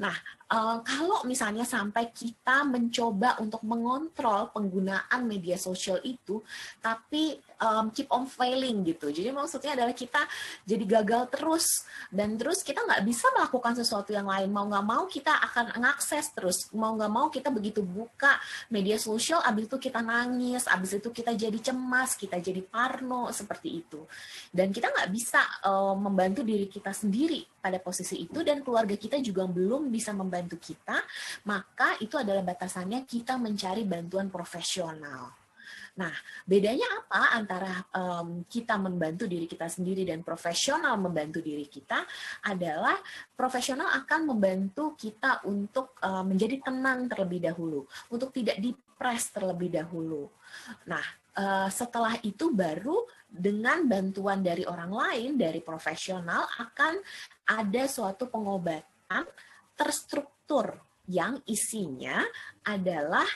Nah, 0.00 0.16
uh, 0.48 0.80
kalau 0.80 1.20
misalnya 1.28 1.68
sampai 1.68 2.08
kita 2.08 2.64
mencoba 2.64 3.36
untuk 3.44 3.60
mengontrol 3.68 4.48
penggunaan 4.56 5.20
media 5.28 5.60
sosial 5.60 6.00
itu, 6.00 6.40
tapi 6.80 7.36
um, 7.60 7.92
keep 7.92 8.08
on 8.08 8.24
failing 8.24 8.88
gitu. 8.88 9.12
Jadi 9.12 9.36
maksudnya 9.36 9.76
adalah 9.76 9.92
kita 9.92 10.24
jadi 10.64 10.84
gagal 10.88 11.28
terus 11.36 11.84
dan 12.08 12.40
terus 12.40 12.64
kita 12.64 12.80
nggak 12.80 13.04
bisa 13.04 13.28
melakukan 13.36 13.76
sesuatu 13.76 14.16
yang 14.16 14.32
lain. 14.32 14.48
Mau 14.48 14.64
nggak 14.64 14.86
mau 14.88 15.04
kita 15.04 15.36
akan 15.44 15.76
mengakses 15.76 16.32
terus. 16.32 16.72
Mau 16.72 16.96
nggak 16.96 17.12
mau 17.12 17.28
kita 17.28 17.52
begitu 17.52 17.84
buka 17.84 18.40
media 18.72 18.96
sosial, 18.96 19.44
abis 19.44 19.68
itu 19.68 19.76
kita 19.76 20.00
nangis, 20.00 20.64
abis 20.64 20.96
itu 21.04 21.12
kita 21.12 21.36
jadi 21.36 21.60
cemas, 21.60 22.16
kita 22.16 22.40
jadi 22.40 22.64
parno 22.64 23.28
seperti 23.28 23.57
itu. 23.66 24.06
Dan 24.54 24.70
kita 24.70 24.94
nggak 24.94 25.10
bisa 25.10 25.42
um, 25.66 26.06
membantu 26.06 26.46
diri 26.46 26.70
kita 26.70 26.94
sendiri 26.94 27.42
pada 27.58 27.82
posisi 27.82 28.22
itu 28.22 28.46
dan 28.46 28.62
keluarga 28.62 28.94
kita 28.94 29.18
juga 29.18 29.48
belum 29.50 29.90
bisa 29.90 30.14
membantu 30.14 30.60
kita, 30.62 31.02
maka 31.48 31.98
itu 31.98 32.14
adalah 32.14 32.46
batasannya 32.46 33.02
kita 33.02 33.34
mencari 33.34 33.82
bantuan 33.82 34.30
profesional. 34.30 35.34
Nah, 35.98 36.14
bedanya 36.46 36.86
apa 37.02 37.34
antara 37.34 37.72
um, 37.90 38.46
kita 38.46 38.78
membantu 38.78 39.26
diri 39.26 39.50
kita 39.50 39.66
sendiri 39.66 40.06
dan 40.06 40.22
profesional 40.22 40.94
membantu 40.94 41.42
diri 41.42 41.66
kita 41.66 42.06
adalah 42.46 42.94
profesional 43.34 43.90
akan 43.98 44.30
membantu 44.30 44.94
kita 44.94 45.42
untuk 45.50 45.98
um, 46.06 46.30
menjadi 46.30 46.62
tenang 46.62 47.10
terlebih 47.10 47.50
dahulu, 47.50 47.82
untuk 48.14 48.30
tidak 48.30 48.62
dipres 48.62 49.34
terlebih 49.34 49.74
dahulu. 49.74 50.30
Nah, 50.86 51.02
uh, 51.34 51.66
setelah 51.66 52.14
itu 52.22 52.46
baru 52.54 53.02
dengan 53.28 53.84
bantuan 53.84 54.40
dari 54.40 54.64
orang 54.64 54.88
lain, 54.88 55.30
dari 55.36 55.60
profesional 55.60 56.48
akan 56.58 56.98
ada 57.52 57.84
suatu 57.84 58.32
pengobatan 58.32 59.28
terstruktur 59.76 60.80
yang 61.08 61.40
isinya 61.44 62.24
adalah 62.64 63.28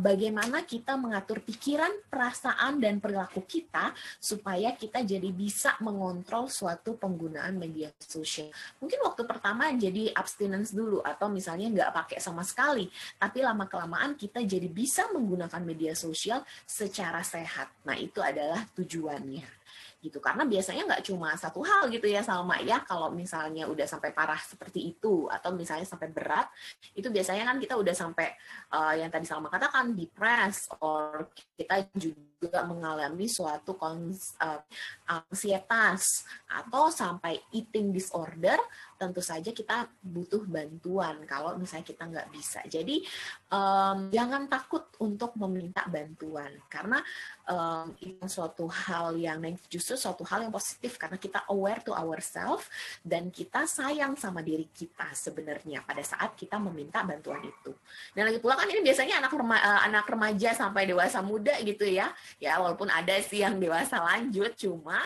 bagaimana 0.00 0.64
kita 0.68 0.94
mengatur 1.00 1.40
pikiran, 1.40 1.90
perasaan, 2.08 2.76
dan 2.78 3.00
perilaku 3.00 3.44
kita 3.44 3.96
supaya 4.20 4.76
kita 4.76 5.00
jadi 5.00 5.28
bisa 5.32 5.76
mengontrol 5.80 6.46
suatu 6.48 6.96
penggunaan 7.00 7.56
media 7.56 7.88
sosial. 7.96 8.52
Mungkin 8.78 9.00
waktu 9.00 9.22
pertama 9.24 9.72
jadi 9.72 10.12
abstinence 10.12 10.76
dulu 10.76 11.00
atau 11.00 11.32
misalnya 11.32 11.72
nggak 11.72 11.90
pakai 11.92 12.18
sama 12.20 12.44
sekali, 12.44 12.88
tapi 13.16 13.40
lama-kelamaan 13.40 14.14
kita 14.16 14.44
jadi 14.44 14.68
bisa 14.68 15.08
menggunakan 15.10 15.62
media 15.64 15.96
sosial 15.96 16.44
secara 16.68 17.24
sehat. 17.24 17.72
Nah 17.88 17.96
itu 17.96 18.20
adalah 18.20 18.64
tujuannya 18.76 19.61
gitu. 20.02 20.18
Karena 20.18 20.42
biasanya 20.42 20.82
nggak 20.84 21.04
cuma 21.06 21.38
satu 21.38 21.62
hal 21.62 21.86
gitu 21.88 22.10
ya 22.10 22.20
Salma 22.26 22.58
ya. 22.58 22.82
Kalau 22.82 23.14
misalnya 23.14 23.70
udah 23.70 23.86
sampai 23.86 24.10
parah 24.10 24.38
seperti 24.42 24.92
itu 24.92 25.30
atau 25.30 25.54
misalnya 25.54 25.86
sampai 25.86 26.10
berat 26.10 26.50
itu 26.98 27.06
biasanya 27.06 27.46
kan 27.46 27.56
kita 27.62 27.78
udah 27.78 27.94
sampai 27.94 28.34
uh, 28.74 28.98
yang 28.98 29.08
tadi 29.08 29.24
Salma 29.24 29.46
katakan 29.46 29.94
depres 29.94 30.66
or 30.82 31.30
kita 31.54 31.86
juga 31.94 32.66
mengalami 32.66 33.30
suatu 33.30 33.78
kons, 33.78 34.34
uh, 34.42 34.58
ansietas 35.06 36.26
atau 36.50 36.90
sampai 36.90 37.38
eating 37.54 37.94
disorder 37.94 38.58
tentu 39.02 39.18
saja 39.18 39.50
kita 39.50 39.90
butuh 39.98 40.46
bantuan 40.46 41.26
kalau 41.26 41.58
misalnya 41.58 41.82
kita 41.90 42.06
nggak 42.06 42.30
bisa. 42.30 42.62
Jadi 42.70 43.02
um, 43.50 44.14
jangan 44.14 44.46
takut 44.46 44.86
untuk 45.02 45.34
meminta 45.34 45.82
bantuan 45.90 46.54
karena 46.70 47.02
um, 47.50 47.90
itu 47.98 48.22
suatu 48.30 48.70
hal 48.70 49.18
yang 49.18 49.42
justru 49.66 49.98
suatu 49.98 50.22
hal 50.22 50.46
yang 50.46 50.54
positif 50.54 50.94
karena 50.94 51.18
kita 51.18 51.42
aware 51.50 51.82
to 51.82 51.90
ourselves 51.90 52.70
dan 53.02 53.34
kita 53.34 53.66
sayang 53.66 54.14
sama 54.14 54.38
diri 54.38 54.70
kita 54.70 55.10
sebenarnya 55.10 55.82
pada 55.82 56.06
saat 56.06 56.38
kita 56.38 56.62
meminta 56.62 57.02
bantuan 57.02 57.42
itu. 57.42 57.74
Dan 58.14 58.30
lagi 58.30 58.38
pula 58.38 58.54
kan 58.54 58.70
ini 58.70 58.86
biasanya 58.86 59.18
anak 59.18 59.34
rema, 59.34 59.58
uh, 59.58 59.80
anak 59.90 60.06
remaja 60.06 60.54
sampai 60.54 60.86
dewasa 60.86 61.18
muda 61.18 61.58
gitu 61.66 61.82
ya. 61.82 62.14
Ya 62.38 62.62
walaupun 62.62 62.86
ada 62.86 63.18
sih 63.18 63.42
yang 63.42 63.58
dewasa 63.58 63.98
lanjut 63.98 64.54
cuma 64.54 65.02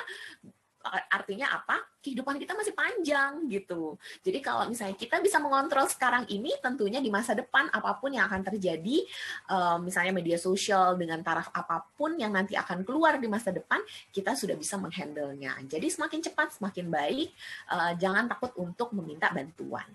artinya 1.10 1.50
apa? 1.52 1.82
Kehidupan 2.02 2.38
kita 2.38 2.54
masih 2.54 2.70
panjang 2.70 3.46
gitu. 3.50 3.98
Jadi 4.22 4.38
kalau 4.38 4.70
misalnya 4.70 4.94
kita 4.94 5.18
bisa 5.18 5.42
mengontrol 5.42 5.90
sekarang 5.90 6.26
ini, 6.30 6.54
tentunya 6.62 7.02
di 7.02 7.10
masa 7.10 7.34
depan 7.34 7.66
apa 7.70 7.98
pun 7.98 8.14
yang 8.14 8.30
akan 8.30 8.46
terjadi, 8.46 9.02
uh, 9.50 9.78
misalnya 9.82 10.14
media 10.14 10.38
sosial 10.38 10.94
dengan 10.94 11.22
taraf 11.22 11.50
apa 11.50 11.82
pun 11.98 12.14
yang 12.14 12.30
nanti 12.30 12.54
akan 12.54 12.86
keluar 12.86 13.18
di 13.18 13.26
masa 13.26 13.50
depan, 13.50 13.82
kita 14.14 14.38
sudah 14.38 14.54
bisa 14.54 14.78
menghandlenya. 14.78 15.58
Jadi 15.66 15.86
semakin 15.90 16.20
cepat 16.22 16.58
semakin 16.58 16.86
baik. 16.86 17.28
Uh, 17.70 17.92
jangan 17.98 18.30
takut 18.30 18.54
untuk 18.58 18.94
meminta 18.94 19.30
bantuan. 19.34 19.86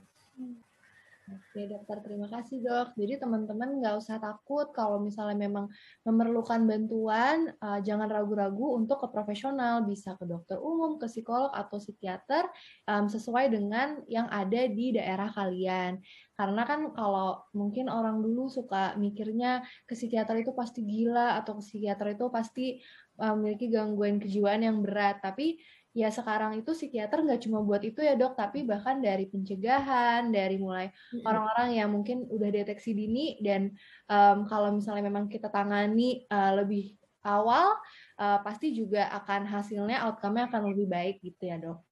Oke 1.29 1.69
dokter, 1.69 2.01
terima 2.01 2.25
kasih 2.25 2.65
dok. 2.65 2.97
Jadi 2.97 3.21
teman-teman 3.21 3.77
nggak 3.77 3.93
usah 4.01 4.17
takut 4.17 4.73
kalau 4.73 4.97
misalnya 4.97 5.37
memang 5.37 5.69
memerlukan 6.01 6.65
bantuan, 6.65 7.53
uh, 7.61 7.77
jangan 7.85 8.09
ragu-ragu 8.09 8.73
untuk 8.73 9.05
ke 9.05 9.07
profesional, 9.13 9.85
bisa 9.85 10.17
ke 10.17 10.25
dokter 10.25 10.57
umum, 10.57 10.97
ke 10.97 11.05
psikolog 11.05 11.53
atau 11.53 11.77
psikiater 11.77 12.49
sesuai 12.89 13.53
dengan 13.53 14.01
yang 14.09 14.25
ada 14.33 14.65
di 14.65 14.97
daerah 14.97 15.29
kalian. 15.29 16.01
Karena 16.33 16.65
kan 16.65 16.89
kalau 16.97 17.45
mungkin 17.53 17.85
orang 17.85 18.19
dulu 18.25 18.49
suka 18.49 18.97
mikirnya 18.97 19.61
ke 19.85 19.93
psikiater 19.93 20.41
itu 20.41 20.57
pasti 20.57 20.81
gila 20.81 21.37
atau 21.37 21.61
ke 21.61 21.63
psikiater 21.63 22.17
itu 22.17 22.25
pasti 22.33 22.81
memiliki 23.21 23.69
gangguan 23.69 24.17
kejiwaan 24.17 24.65
yang 24.65 24.81
berat, 24.81 25.21
tapi 25.21 25.61
ya 25.91 26.07
sekarang 26.07 26.55
itu 26.55 26.71
psikiater 26.71 27.19
nggak 27.23 27.43
cuma 27.43 27.59
buat 27.59 27.83
itu 27.83 27.99
ya 27.99 28.15
dok, 28.15 28.39
tapi 28.39 28.63
bahkan 28.63 29.03
dari 29.03 29.27
pencegahan, 29.27 30.31
dari 30.31 30.55
mulai 30.55 30.87
orang-orang 31.27 31.69
yang 31.75 31.89
mungkin 31.91 32.27
udah 32.31 32.49
deteksi 32.49 32.95
dini 32.95 33.35
dan 33.43 33.75
um, 34.07 34.47
kalau 34.47 34.71
misalnya 34.71 35.11
memang 35.11 35.27
kita 35.27 35.51
tangani 35.51 36.23
uh, 36.31 36.55
lebih 36.63 36.95
awal, 37.27 37.75
uh, 38.17 38.39
pasti 38.41 38.73
juga 38.73 39.11
akan 39.11 39.45
hasilnya 39.45 40.07
outcome-nya 40.07 40.49
akan 40.49 40.73
lebih 40.73 40.87
baik 40.89 41.15
gitu 41.21 41.43
ya 41.51 41.59
dok. 41.59 41.90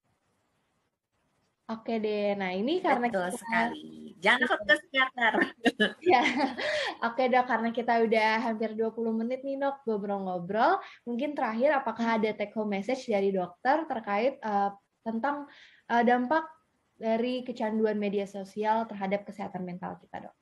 Oke 1.69 2.01
deh, 2.01 2.33
nah 2.33 2.49
ini 2.49 2.81
karena 2.81 3.13
Betul 3.13 3.29
kita... 3.29 3.37
sekali. 3.37 4.17
Jangan 4.17 4.39
takut 4.41 4.59
ke 4.65 4.75
psikiater. 4.81 5.33
ya, 6.01 6.21
oke 7.07 7.23
dok, 7.29 7.45
karena 7.45 7.69
kita 7.69 7.93
udah 8.09 8.31
hampir 8.41 8.73
20 8.73 9.21
menit 9.21 9.45
nih 9.45 9.61
dok 9.61 9.85
ngobrol-ngobrol, 9.85 10.81
mungkin 11.05 11.37
terakhir 11.37 11.77
apakah 11.77 12.17
ada 12.17 12.33
take 12.33 12.57
home 12.57 12.73
message 12.73 13.05
dari 13.05 13.29
dokter 13.29 13.85
terkait 13.85 14.41
uh, 14.41 14.73
tentang 15.05 15.45
uh, 15.93 16.01
dampak 16.01 16.41
dari 16.97 17.45
kecanduan 17.45 18.01
media 18.01 18.25
sosial 18.25 18.89
terhadap 18.89 19.29
kesehatan 19.29 19.61
mental 19.61 19.93
kita 20.01 20.25
dok? 20.25 20.35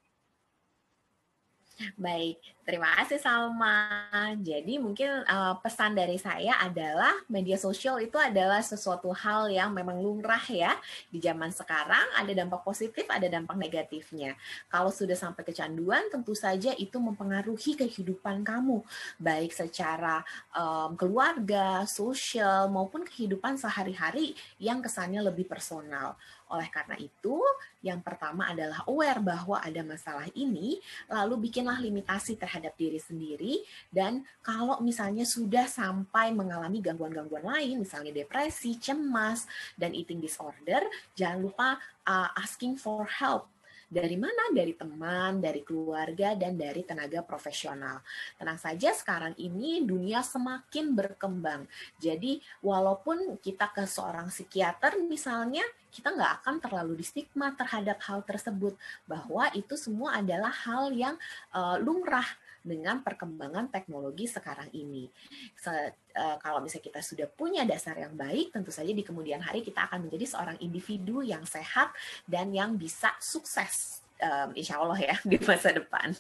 Baik, 2.00 2.40
terima 2.68 2.92
kasih 3.00 3.16
Salma. 3.24 4.12
Jadi 4.44 4.76
mungkin 4.76 5.24
uh, 5.24 5.56
pesan 5.64 5.96
dari 5.96 6.20
saya 6.20 6.60
adalah 6.60 7.16
media 7.32 7.56
sosial 7.56 8.04
itu 8.04 8.20
adalah 8.20 8.60
sesuatu 8.60 9.08
hal 9.16 9.48
yang 9.48 9.72
memang 9.72 10.04
lumrah 10.04 10.44
ya 10.52 10.76
di 11.08 11.24
zaman 11.24 11.48
sekarang. 11.48 12.04
Ada 12.20 12.44
dampak 12.44 12.68
positif, 12.68 13.08
ada 13.08 13.32
dampak 13.32 13.56
negatifnya. 13.56 14.36
Kalau 14.68 14.92
sudah 14.92 15.16
sampai 15.16 15.48
kecanduan, 15.48 16.12
tentu 16.12 16.36
saja 16.36 16.76
itu 16.76 17.00
mempengaruhi 17.00 17.80
kehidupan 17.80 18.44
kamu, 18.44 18.84
baik 19.16 19.56
secara 19.56 20.28
um, 20.52 21.00
keluarga, 21.00 21.88
sosial 21.88 22.68
maupun 22.68 23.08
kehidupan 23.08 23.56
sehari-hari 23.56 24.36
yang 24.60 24.84
kesannya 24.84 25.24
lebih 25.24 25.48
personal. 25.48 26.20
Oleh 26.48 26.72
karena 26.72 26.96
itu, 26.96 27.44
yang 27.84 28.00
pertama 28.00 28.48
adalah 28.48 28.88
aware 28.88 29.20
bahwa 29.20 29.60
ada 29.60 29.84
masalah 29.84 30.32
ini, 30.32 30.80
lalu 31.12 31.48
bikinlah 31.48 31.76
limitasi 31.76 32.40
terhadap 32.40 32.57
diri 32.78 32.98
sendiri, 32.98 33.62
dan 33.94 34.26
kalau 34.42 34.82
misalnya 34.82 35.24
sudah 35.24 35.66
sampai 35.70 36.34
mengalami 36.34 36.82
gangguan-gangguan 36.82 37.46
lain, 37.46 37.82
misalnya 37.82 38.14
depresi, 38.14 38.78
cemas, 38.82 39.46
dan 39.78 39.94
eating 39.94 40.18
disorder, 40.18 40.86
jangan 41.14 41.40
lupa 41.42 41.78
uh, 42.06 42.30
asking 42.38 42.78
for 42.78 43.06
help 43.06 43.50
dari 43.88 44.20
mana? 44.20 44.52
Dari 44.52 44.76
teman, 44.76 45.40
dari 45.40 45.64
keluarga, 45.64 46.36
dan 46.36 46.60
dari 46.60 46.84
tenaga 46.84 47.24
profesional. 47.24 48.04
Tenang 48.36 48.60
saja, 48.60 48.92
sekarang 48.92 49.32
ini 49.40 49.80
dunia 49.88 50.20
semakin 50.20 50.92
berkembang. 50.92 51.64
Jadi, 51.96 52.44
walaupun 52.60 53.40
kita 53.40 53.72
ke 53.72 53.88
seorang 53.88 54.28
psikiater 54.28 55.00
misalnya, 55.00 55.64
kita 55.88 56.12
nggak 56.12 56.44
akan 56.44 56.56
terlalu 56.60 57.00
distigma 57.00 57.56
terhadap 57.56 57.98
hal 58.04 58.20
tersebut 58.28 58.76
bahwa 59.08 59.48
itu 59.56 59.80
semua 59.80 60.20
adalah 60.20 60.52
hal 60.52 60.92
yang 60.92 61.16
uh, 61.56 61.80
lumrah 61.80 62.28
dengan 62.68 63.00
perkembangan 63.02 63.72
teknologi 63.72 64.28
sekarang 64.28 64.68
ini. 64.76 65.08
Se, 65.56 65.72
uh, 65.72 66.38
kalau 66.44 66.60
misalnya 66.60 66.92
kita 66.92 67.02
sudah 67.02 67.28
punya 67.32 67.64
dasar 67.64 67.96
yang 67.96 68.12
baik, 68.14 68.52
tentu 68.52 68.70
saja 68.70 68.92
di 68.92 69.02
kemudian 69.02 69.40
hari 69.40 69.64
kita 69.64 69.88
akan 69.88 70.06
menjadi 70.06 70.28
seorang 70.28 70.58
individu 70.60 71.24
yang 71.24 71.48
sehat 71.48 71.96
dan 72.28 72.52
yang 72.52 72.76
bisa 72.76 73.16
sukses, 73.24 74.04
um, 74.20 74.52
insya 74.54 74.78
Allah 74.84 75.00
ya 75.00 75.16
di 75.24 75.40
masa 75.40 75.72
depan. 75.72 76.12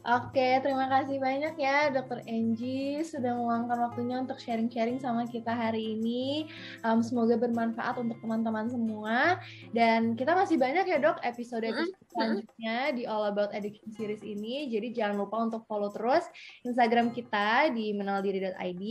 Oke, 0.00 0.64
terima 0.64 0.88
kasih 0.88 1.20
banyak 1.20 1.60
ya 1.60 1.92
Dokter 1.92 2.24
Angie 2.24 3.04
sudah 3.04 3.36
meluangkan 3.36 3.84
waktunya 3.84 4.16
untuk 4.16 4.40
sharing-sharing 4.40 4.96
sama 4.96 5.28
kita 5.28 5.52
hari 5.52 5.92
ini. 5.92 6.48
Um, 6.80 7.04
semoga 7.04 7.36
bermanfaat 7.36 8.00
untuk 8.00 8.16
teman-teman 8.24 8.72
semua. 8.72 9.36
Dan 9.76 10.16
kita 10.16 10.32
masih 10.32 10.56
banyak 10.56 10.88
ya 10.88 10.96
dok 10.96 11.20
episode-episode 11.20 12.00
selanjutnya 12.16 12.96
di 12.96 13.04
All 13.04 13.28
About 13.28 13.52
Addiction 13.52 13.92
Series 13.92 14.24
ini. 14.24 14.72
Jadi 14.72 14.96
jangan 14.96 15.20
lupa 15.20 15.36
untuk 15.44 15.68
follow 15.68 15.92
terus 15.92 16.24
Instagram 16.64 17.12
kita 17.12 17.68
di 17.68 17.92
menaldiri.id, 17.92 18.84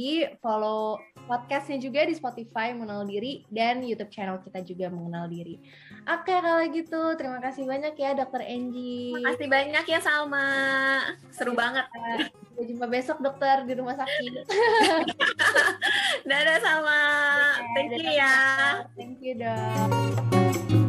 follow 0.46 1.02
podcastnya 1.26 1.82
juga 1.82 2.06
di 2.06 2.14
Spotify 2.14 2.70
Mengenal 2.78 3.10
Diri, 3.10 3.50
dan 3.50 3.82
YouTube 3.82 4.14
channel 4.14 4.38
kita 4.46 4.62
juga 4.62 4.94
Mengenal 4.94 5.26
Diri. 5.26 5.58
Oke, 6.06 6.38
kalau 6.38 6.62
gitu 6.70 7.18
terima 7.18 7.42
kasih 7.42 7.66
banyak 7.66 7.98
ya 7.98 8.14
Dokter 8.14 8.46
Angie. 8.46 9.18
Terima 9.18 9.34
kasih 9.34 9.48
banyak 9.50 9.86
ya 9.90 10.00
Salma. 10.06 10.99
Seru 11.32 11.54
banget. 11.54 11.86
Sampai 11.90 12.64
jumpa 12.68 12.86
besok 12.92 13.18
dokter 13.24 13.64
di 13.64 13.74
rumah 13.78 13.96
sakit. 13.96 14.32
Dadah 16.30 16.58
Salma. 16.60 17.04
Thank 17.78 17.96
you 18.00 18.12
ya. 18.12 18.36
Thank 18.98 19.18
you 19.24 19.34
dok. 19.40 20.89